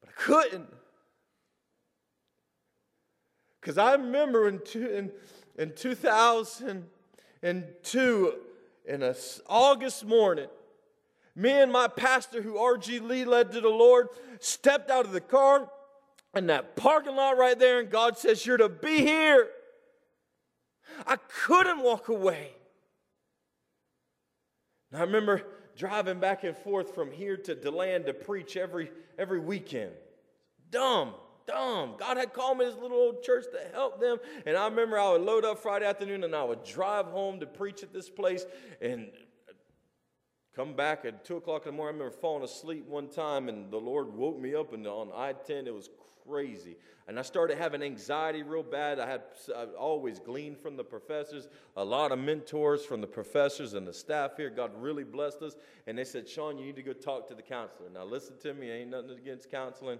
But 0.01 0.11
I 0.11 0.13
couldn't. 0.13 0.69
Because 3.63 3.79
I 3.79 3.93
remember 3.93 4.49
in, 4.49 4.59
two, 4.59 4.89
in, 4.89 5.11
in 5.57 5.73
2002, 5.77 8.35
in 8.85 9.03
an 9.03 9.15
August 9.47 10.05
morning, 10.05 10.49
me 11.37 11.51
and 11.51 11.71
my 11.71 11.87
pastor, 11.87 12.43
who 12.43 12.59
R.G. 12.59 12.99
Lee 12.99 13.25
led 13.25 13.53
to 13.53 13.61
the 13.61 13.69
Lord, 13.69 14.09
stepped 14.41 14.91
out 14.91 15.05
of 15.05 15.13
the 15.13 15.21
car 15.21 15.71
in 16.35 16.49
that 16.49 16.75
parking 16.75 17.15
lot 17.15 17.39
right 17.39 17.57
there, 17.57 17.79
and 17.79 17.89
God 17.89 18.19
says, 18.19 18.45
You're 18.45 18.57
to 18.57 18.69
be 18.69 18.99
here. 18.99 19.49
I 21.07 21.15
couldn't 21.45 21.83
walk 21.83 22.09
away. 22.09 22.51
And 24.91 25.01
I 25.01 25.05
remember 25.05 25.43
driving 25.77 26.19
back 26.19 26.43
and 26.43 26.57
forth 26.57 26.97
from 26.97 27.13
here 27.13 27.37
to 27.37 27.55
DeLand 27.55 28.07
to 28.07 28.13
preach 28.13 28.57
every, 28.57 28.91
every 29.17 29.39
weekend. 29.39 29.93
Dumb 30.71 31.15
dumb. 31.47 31.95
God 31.99 32.17
had 32.17 32.33
called 32.33 32.59
me 32.59 32.65
this 32.65 32.77
little 32.77 32.97
old 32.97 33.23
church 33.23 33.45
to 33.53 33.75
help 33.75 34.01
them. 34.01 34.19
And 34.47 34.57
I 34.57 34.67
remember 34.67 34.99
I 34.99 35.13
would 35.13 35.23
load 35.23 35.45
up 35.45 35.59
Friday 35.59 35.87
afternoon 35.87 36.25
and 36.25 36.35
I 36.35 36.45
would 36.45 36.65
drive 36.65 37.07
home 37.07 37.41
to 37.41 37.47
preach 37.47 37.83
at 37.83 37.93
this 37.93 38.09
place 38.09 38.45
and 38.81 39.11
come 40.55 40.75
back 40.75 41.05
at 41.05 41.25
2 41.25 41.37
o'clock 41.37 41.67
in 41.67 41.73
the 41.73 41.77
morning. 41.77 42.01
I 42.01 42.05
remember 42.05 42.17
falling 42.21 42.45
asleep 42.45 42.87
one 42.87 43.09
time 43.09 43.49
and 43.49 43.71
the 43.71 43.79
Lord 43.79 44.13
woke 44.13 44.39
me 44.39 44.55
up 44.55 44.73
and 44.73 44.87
on 44.87 45.11
I 45.15 45.33
10. 45.33 45.67
It 45.67 45.75
was 45.75 45.89
crazy. 46.27 46.77
And 47.09 47.19
I 47.19 47.23
started 47.23 47.59
having 47.59 47.83
anxiety 47.83 48.43
real 48.43 48.63
bad. 48.63 49.01
I 49.01 49.07
had 49.09 49.23
I 49.57 49.65
always 49.77 50.21
gleaned 50.21 50.59
from 50.59 50.77
the 50.77 50.85
professors, 50.85 51.49
a 51.77 51.85
lot 51.85 52.13
of 52.13 52.19
mentors 52.19 52.85
from 52.85 53.01
the 53.01 53.07
professors 53.07 53.75
and 53.75 53.87
the 53.87 53.93
staff 53.93 54.37
here. 54.37 54.51
God 54.51 54.71
really 54.77 55.05
blessed 55.05 55.43
us. 55.43 55.57
And 55.87 55.99
they 55.99 56.05
said, 56.05 56.29
Sean, 56.29 56.59
you 56.59 56.67
need 56.67 56.77
to 56.77 56.83
go 56.83 56.93
talk 56.93 57.29
to 57.29 57.35
the 57.35 57.43
counselor. 57.43 57.91
Now, 57.93 58.05
listen 58.05 58.37
to 58.43 58.55
me, 58.55 58.71
ain't 58.71 58.91
nothing 58.91 59.19
against 59.19 59.51
counseling. 59.51 59.99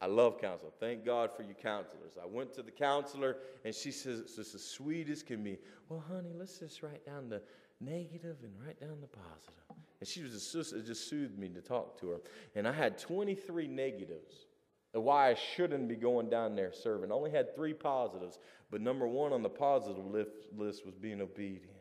I 0.00 0.06
love 0.06 0.40
counseling. 0.40 0.72
Thank 0.80 1.04
God 1.04 1.30
for 1.36 1.42
you 1.42 1.54
counselors. 1.54 2.12
I 2.20 2.26
went 2.26 2.54
to 2.54 2.62
the 2.62 2.70
counselor 2.70 3.36
and 3.64 3.74
she 3.74 3.90
says, 3.90 4.20
it's 4.20 4.36
just 4.36 4.54
as 4.54 4.64
sweet 4.64 5.10
as 5.10 5.22
can 5.22 5.42
be. 5.44 5.58
Well, 5.88 6.02
honey, 6.08 6.32
let's 6.34 6.58
just 6.58 6.82
write 6.82 7.04
down 7.04 7.28
the 7.28 7.42
negative 7.80 8.36
and 8.42 8.52
write 8.64 8.80
down 8.80 8.98
the 9.00 9.06
positive. 9.06 9.84
And 10.00 10.08
she 10.08 10.22
was 10.22 10.52
just, 10.52 10.72
it 10.72 10.86
just 10.86 11.08
soothed 11.08 11.38
me 11.38 11.48
to 11.50 11.60
talk 11.60 12.00
to 12.00 12.08
her. 12.08 12.20
And 12.54 12.66
I 12.66 12.72
had 12.72 12.98
23 12.98 13.66
negatives 13.66 14.46
of 14.94 15.02
why 15.02 15.30
I 15.30 15.34
shouldn't 15.34 15.86
be 15.88 15.96
going 15.96 16.30
down 16.30 16.56
there 16.56 16.72
serving. 16.72 17.12
I 17.12 17.14
only 17.14 17.30
had 17.30 17.54
three 17.54 17.74
positives, 17.74 18.38
but 18.70 18.80
number 18.80 19.06
one 19.06 19.32
on 19.34 19.42
the 19.42 19.50
positive 19.50 20.04
list 20.06 20.86
was 20.86 20.96
being 21.00 21.20
obedient. 21.20 21.76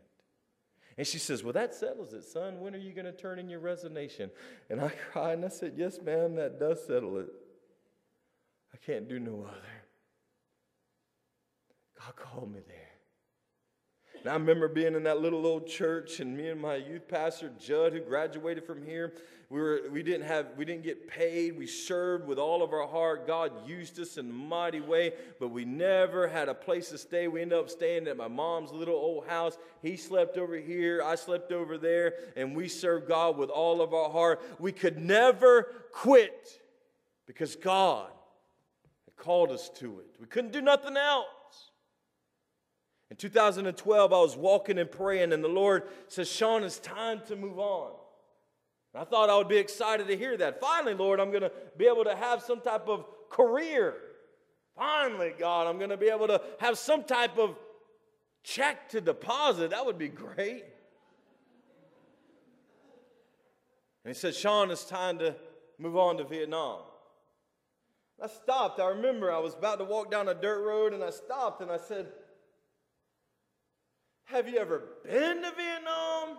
And 0.98 1.08
she 1.08 1.18
says, 1.18 1.44
Well, 1.44 1.54
that 1.54 1.74
settles 1.74 2.12
it, 2.12 2.26
son. 2.26 2.60
When 2.60 2.76
are 2.76 2.80
you 2.80 2.92
going 2.92 3.06
to 3.06 3.14
turn 3.14 3.40
in 3.40 3.50
your 3.50 3.62
resignation? 3.62 4.30
And 4.70 4.82
I 4.82 4.90
cried 4.90 5.38
and 5.38 5.46
I 5.46 5.48
said, 5.48 5.76
Yes, 5.78 5.98
ma'am, 6.04 6.36
that 6.36 6.60
does 6.60 6.86
settle 6.86 7.18
it. 7.20 7.30
I 8.74 8.78
can't 8.78 9.08
do 9.08 9.20
no 9.20 9.46
other. 9.48 9.80
God 12.00 12.16
called 12.16 12.52
me 12.52 12.60
there. 12.68 12.90
And 14.22 14.30
I 14.30 14.34
remember 14.34 14.68
being 14.68 14.96
in 14.96 15.04
that 15.04 15.22
little 15.22 15.46
old 15.46 15.68
church, 15.68 16.20
and 16.20 16.36
me 16.36 16.50
and 16.50 16.60
my 16.60 16.76
youth 16.76 17.08
pastor 17.08 17.52
Judd, 17.58 17.94
who 17.94 18.02
graduated 18.02 18.66
from 18.66 18.84
here, 18.86 19.14
we 19.50 19.62
were 19.62 19.82
we 19.92 20.04
didn't 20.04 20.28
have 20.28 20.48
we 20.58 20.66
didn't 20.66 20.84
get 20.84 21.08
paid. 21.08 21.58
We 21.58 21.66
served 21.66 22.28
with 22.28 22.38
all 22.38 22.62
of 22.62 22.72
our 22.74 22.88
heart. 22.88 23.26
God 23.26 23.68
used 23.68 24.00
us 24.00 24.18
in 24.18 24.30
a 24.30 24.34
mighty 24.34 24.82
way, 24.82 25.14
but 25.40 25.48
we 25.48 25.66
never 25.66 26.28
had 26.28 26.50
a 26.50 26.54
place 26.54 26.90
to 26.90 26.98
stay. 26.98 27.28
We 27.28 27.42
ended 27.42 27.58
up 27.58 27.70
staying 27.70 28.08
at 28.08 28.18
my 28.18 28.28
mom's 28.28 28.72
little 28.72 28.96
old 28.96 29.26
house. 29.26 29.58
He 29.82 29.96
slept 29.96 30.38
over 30.38 30.56
here, 30.56 31.02
I 31.04 31.16
slept 31.16 31.52
over 31.52 31.78
there, 31.78 32.14
and 32.36 32.56
we 32.56 32.68
served 32.68 33.08
God 33.08 33.38
with 33.38 33.50
all 33.50 33.82
of 33.82 33.94
our 33.94 34.10
heart. 34.12 34.42
We 34.60 34.72
could 34.72 34.98
never 34.98 35.64
quit 35.94 36.62
because 37.26 37.56
God 37.56 38.12
called 39.20 39.52
us 39.52 39.70
to 39.76 40.00
it. 40.00 40.16
We 40.20 40.26
couldn't 40.26 40.52
do 40.52 40.62
nothing 40.62 40.98
else. 40.98 41.28
In 43.12 43.18
2012, 43.18 44.14
I 44.14 44.16
was 44.18 44.38
walking 44.38 44.78
and 44.78 44.90
praying, 44.90 45.34
and 45.34 45.44
the 45.44 45.48
Lord 45.48 45.84
says, 46.08 46.30
Sean, 46.30 46.64
it's 46.64 46.80
time 46.80 47.22
to 47.28 47.36
move 47.36 47.60
on. 47.60 47.92
And 48.94 49.02
I 49.02 49.06
thought 49.06 49.30
I 49.30 49.38
would 49.38 49.48
be 49.48 49.58
excited 49.58 50.08
to 50.08 50.18
hear 50.18 50.38
that. 50.38 50.62
Finally, 50.62 50.94
Lord, 50.94 51.20
I'm 51.20 51.30
going 51.30 51.44
to 51.44 51.52
be 51.78 51.86
able 51.86 52.04
to 52.06 52.16
have 52.16 52.42
some 52.42 52.62
type 52.62 52.88
of 52.88 53.06
career. 53.30 53.96
Finally, 54.76 55.34
God, 55.38 55.68
I'm 55.68 55.78
going 55.78 55.90
to 55.90 55.98
be 55.98 56.10
able 56.10 56.28
to 56.28 56.42
have 56.60 56.78
some 56.78 57.04
type 57.04 57.38
of 57.38 57.58
check 58.44 58.90
to 58.90 59.02
deposit. 59.02 59.72
That 59.72 59.86
would 59.86 59.98
be 59.98 60.08
great. 60.08 60.64
And 64.04 64.14
he 64.14 64.20
said, 64.20 64.34
Sean, 64.34 64.72
it's 64.72 64.86
time 64.86 65.20
to 65.20 65.36
move 65.78 65.98
on 65.98 66.18
to 66.18 66.24
Vietnam. 66.24 66.82
I 68.22 68.28
stopped. 68.28 68.80
I 68.80 68.90
remember 68.90 69.32
I 69.32 69.40
was 69.40 69.54
about 69.54 69.80
to 69.80 69.86
walk 69.86 70.12
down 70.12 70.28
a 70.28 70.34
dirt 70.34 70.64
road 70.66 70.94
and 70.94 71.04
I 71.04 71.10
stopped 71.10 71.62
and 71.62 71.72
I 71.72 71.78
said, 71.78 72.08
Have 74.26 74.48
you 74.48 74.58
ever 74.58 74.84
been 75.04 75.42
to 75.42 75.52
Vietnam? 75.56 76.38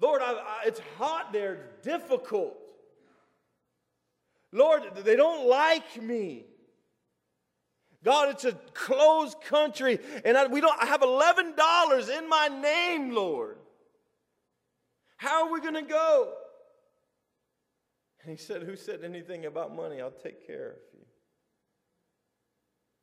Lord, 0.00 0.22
I, 0.22 0.32
I, 0.32 0.62
it's 0.66 0.80
hot 0.96 1.32
there, 1.32 1.52
it's 1.54 1.86
difficult. 1.86 2.56
Lord, 4.52 4.82
they 5.04 5.14
don't 5.14 5.46
like 5.46 6.02
me. 6.02 6.44
God, 8.02 8.30
it's 8.30 8.46
a 8.46 8.52
closed 8.72 9.40
country, 9.42 9.98
and 10.24 10.36
I, 10.36 10.46
we 10.46 10.62
don't. 10.62 10.82
I 10.82 10.86
have 10.86 11.02
eleven 11.02 11.54
dollars 11.54 12.08
in 12.08 12.28
my 12.30 12.48
name, 12.48 13.14
Lord. 13.14 13.58
How 15.18 15.46
are 15.46 15.52
we 15.52 15.60
going 15.60 15.74
to 15.74 15.82
go? 15.82 16.32
And 18.22 18.30
he 18.36 18.36
said, 18.36 18.62
Who 18.62 18.76
said 18.76 19.04
anything 19.04 19.46
about 19.46 19.74
money? 19.74 20.00
I'll 20.00 20.10
take 20.10 20.46
care 20.46 20.70
of 20.70 20.78
you. 20.94 21.06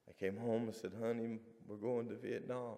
I 0.09 0.13
came 0.13 0.37
home 0.37 0.63
and 0.63 0.75
said, 0.75 0.91
Honey, 1.01 1.39
we're 1.67 1.77
going 1.77 2.07
to 2.09 2.15
Vietnam. 2.15 2.75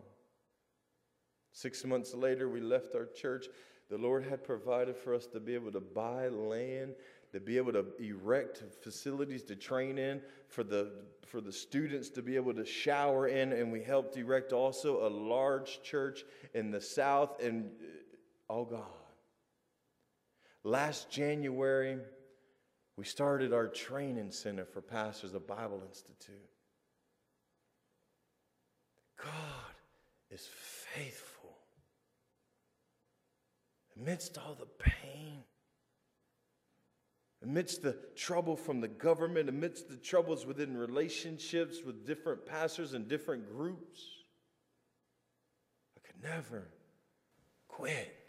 Six 1.51 1.83
months 1.83 2.13
later, 2.13 2.49
we 2.49 2.61
left 2.61 2.95
our 2.95 3.05
church. 3.05 3.47
The 3.89 3.97
Lord 3.97 4.23
had 4.23 4.43
provided 4.43 4.95
for 4.95 5.15
us 5.15 5.25
to 5.27 5.39
be 5.39 5.55
able 5.55 5.71
to 5.71 5.79
buy 5.79 6.27
land, 6.27 6.93
to 7.33 7.39
be 7.39 7.57
able 7.57 7.73
to 7.73 7.85
erect 7.99 8.63
facilities 8.81 9.43
to 9.43 9.55
train 9.55 9.97
in, 9.97 10.21
for 10.47 10.63
the, 10.63 10.91
for 11.25 11.41
the 11.41 11.51
students 11.51 12.09
to 12.11 12.21
be 12.21 12.35
able 12.35 12.53
to 12.53 12.65
shower 12.65 13.27
in, 13.27 13.51
and 13.51 13.71
we 13.71 13.81
helped 13.81 14.15
erect 14.15 14.53
also 14.53 15.07
a 15.07 15.09
large 15.09 15.81
church 15.81 16.23
in 16.53 16.69
the 16.69 16.81
south. 16.81 17.43
And 17.43 17.71
uh, 17.81 18.53
oh 18.53 18.65
God. 18.65 18.83
Last 20.63 21.09
January, 21.09 21.97
we 22.99 23.05
started 23.05 23.53
our 23.53 23.67
training 23.67 24.29
center 24.29 24.65
for 24.65 24.81
pastors, 24.81 25.31
the 25.31 25.39
Bible 25.39 25.81
Institute. 25.87 26.35
God 29.23 29.73
is 30.29 30.45
faithful. 30.51 31.55
Amidst 33.97 34.37
all 34.37 34.53
the 34.59 34.65
pain, 34.65 35.45
amidst 37.41 37.83
the 37.83 37.97
trouble 38.17 38.57
from 38.57 38.81
the 38.81 38.89
government, 38.89 39.47
amidst 39.47 39.87
the 39.87 39.95
troubles 39.95 40.45
within 40.45 40.75
relationships 40.75 41.77
with 41.85 42.05
different 42.05 42.45
pastors 42.45 42.93
and 42.95 43.07
different 43.07 43.49
groups, 43.49 44.01
I 45.95 46.05
could 46.05 46.21
never 46.21 46.67
quit. 47.69 48.19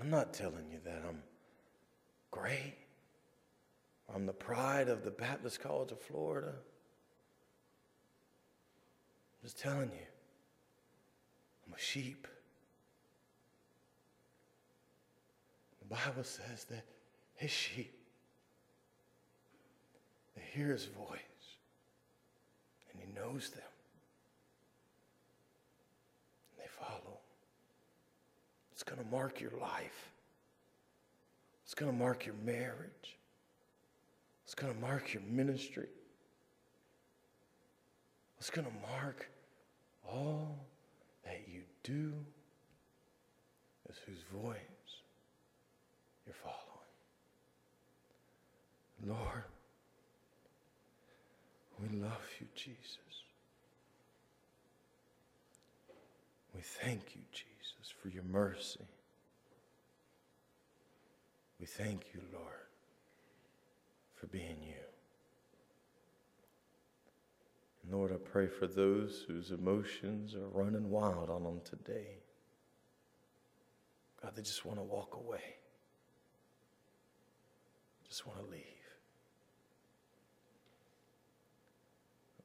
I'm 0.00 0.10
not 0.10 0.32
telling 0.32 0.70
you 0.70 0.78
that 0.84 1.02
I'm 1.08 1.22
great. 2.36 2.74
I'm 4.14 4.26
the 4.26 4.32
pride 4.32 4.88
of 4.88 5.04
the 5.04 5.10
Baptist 5.10 5.60
College 5.60 5.92
of 5.92 6.00
Florida. 6.00 6.52
I'm 6.52 6.62
just 9.42 9.58
telling 9.58 9.90
you, 9.90 10.06
I'm 11.66 11.74
a 11.74 11.78
sheep. 11.78 12.26
The 15.80 15.94
Bible 15.94 16.24
says 16.24 16.64
that 16.70 16.84
his 17.34 17.50
sheep, 17.50 17.92
they 20.34 20.42
hear 20.52 20.68
his 20.68 20.86
voice 20.86 21.20
and 22.92 23.00
he 23.00 23.06
knows 23.14 23.50
them. 23.50 23.62
And 26.52 26.64
they 26.64 26.68
follow. 26.68 27.18
It's 28.72 28.82
going 28.82 29.02
to 29.02 29.10
mark 29.10 29.40
your 29.40 29.52
life. 29.60 30.12
It's 31.76 31.82
going 31.82 31.92
to 31.92 31.98
mark 31.98 32.24
your 32.24 32.36
marriage. 32.42 33.18
It's 34.46 34.54
going 34.54 34.72
to 34.72 34.80
mark 34.80 35.12
your 35.12 35.22
ministry. 35.30 35.88
It's 38.38 38.48
going 38.48 38.66
to 38.66 38.72
mark 38.98 39.28
all 40.10 40.56
that 41.26 41.42
you 41.46 41.60
do 41.82 42.14
is 43.90 43.96
whose 44.06 44.22
voice 44.42 44.56
you're 46.24 46.34
following. 46.42 46.56
Lord, 49.04 49.44
we 51.78 51.98
love 51.98 52.26
you, 52.40 52.46
Jesus. 52.54 52.96
We 56.54 56.62
thank 56.62 57.14
you, 57.14 57.20
Jesus, 57.32 57.92
for 58.02 58.08
your 58.08 58.24
mercy. 58.24 58.80
We 61.58 61.66
thank 61.66 62.06
you, 62.12 62.20
Lord, 62.32 62.66
for 64.14 64.26
being 64.26 64.62
you. 64.62 64.74
And 67.82 67.92
Lord, 67.92 68.12
I 68.12 68.16
pray 68.16 68.46
for 68.46 68.66
those 68.66 69.24
whose 69.26 69.50
emotions 69.50 70.34
are 70.34 70.48
running 70.48 70.90
wild 70.90 71.30
on 71.30 71.44
them 71.44 71.60
today. 71.64 72.18
God, 74.22 74.32
they 74.34 74.42
just 74.42 74.64
want 74.64 74.78
to 74.78 74.82
walk 74.82 75.16
away, 75.16 75.56
just 78.08 78.26
want 78.26 78.44
to 78.44 78.50
leave. 78.50 78.62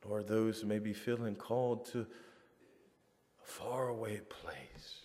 Lord, 0.07 0.27
those 0.27 0.61
who 0.61 0.67
may 0.67 0.79
be 0.79 0.93
feeling 0.93 1.35
called 1.35 1.85
to 1.91 2.01
a 2.01 2.05
faraway 3.45 4.19
place, 4.19 5.01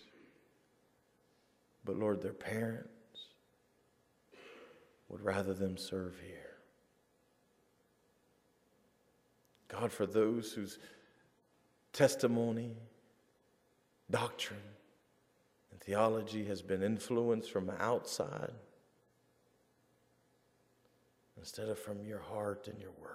but 1.85 1.95
Lord, 1.95 2.21
their 2.21 2.33
parents 2.33 2.96
would 5.09 5.21
rather 5.21 5.53
them 5.53 5.77
serve 5.77 6.19
here. 6.25 6.57
God, 9.67 9.91
for 9.91 10.05
those 10.05 10.53
whose 10.53 10.79
testimony, 11.93 12.77
doctrine, 14.09 14.59
and 15.71 15.79
theology 15.81 16.45
has 16.45 16.61
been 16.61 16.81
influenced 16.81 17.51
from 17.51 17.69
outside 17.79 18.53
instead 21.37 21.69
of 21.69 21.77
from 21.77 22.03
your 22.05 22.19
heart 22.19 22.67
and 22.67 22.79
your 22.79 22.91
word. 23.01 23.11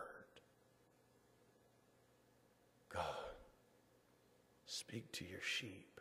God, 2.89 3.05
speak 4.67 5.11
to 5.13 5.25
your 5.25 5.41
sheep. 5.41 6.01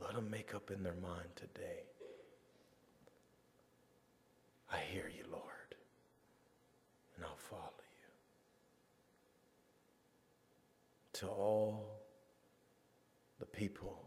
Let 0.00 0.14
them 0.14 0.30
make 0.30 0.54
up 0.54 0.70
in 0.70 0.82
their 0.82 0.94
mind 0.94 1.28
today. 1.36 1.91
I 4.72 4.78
hear 4.78 5.10
you, 5.14 5.24
Lord, 5.30 5.74
and 7.16 7.24
I'll 7.24 7.36
follow 7.36 7.62
you. 7.78 8.08
To 11.20 11.26
all 11.28 12.00
the 13.38 13.46
people 13.46 14.01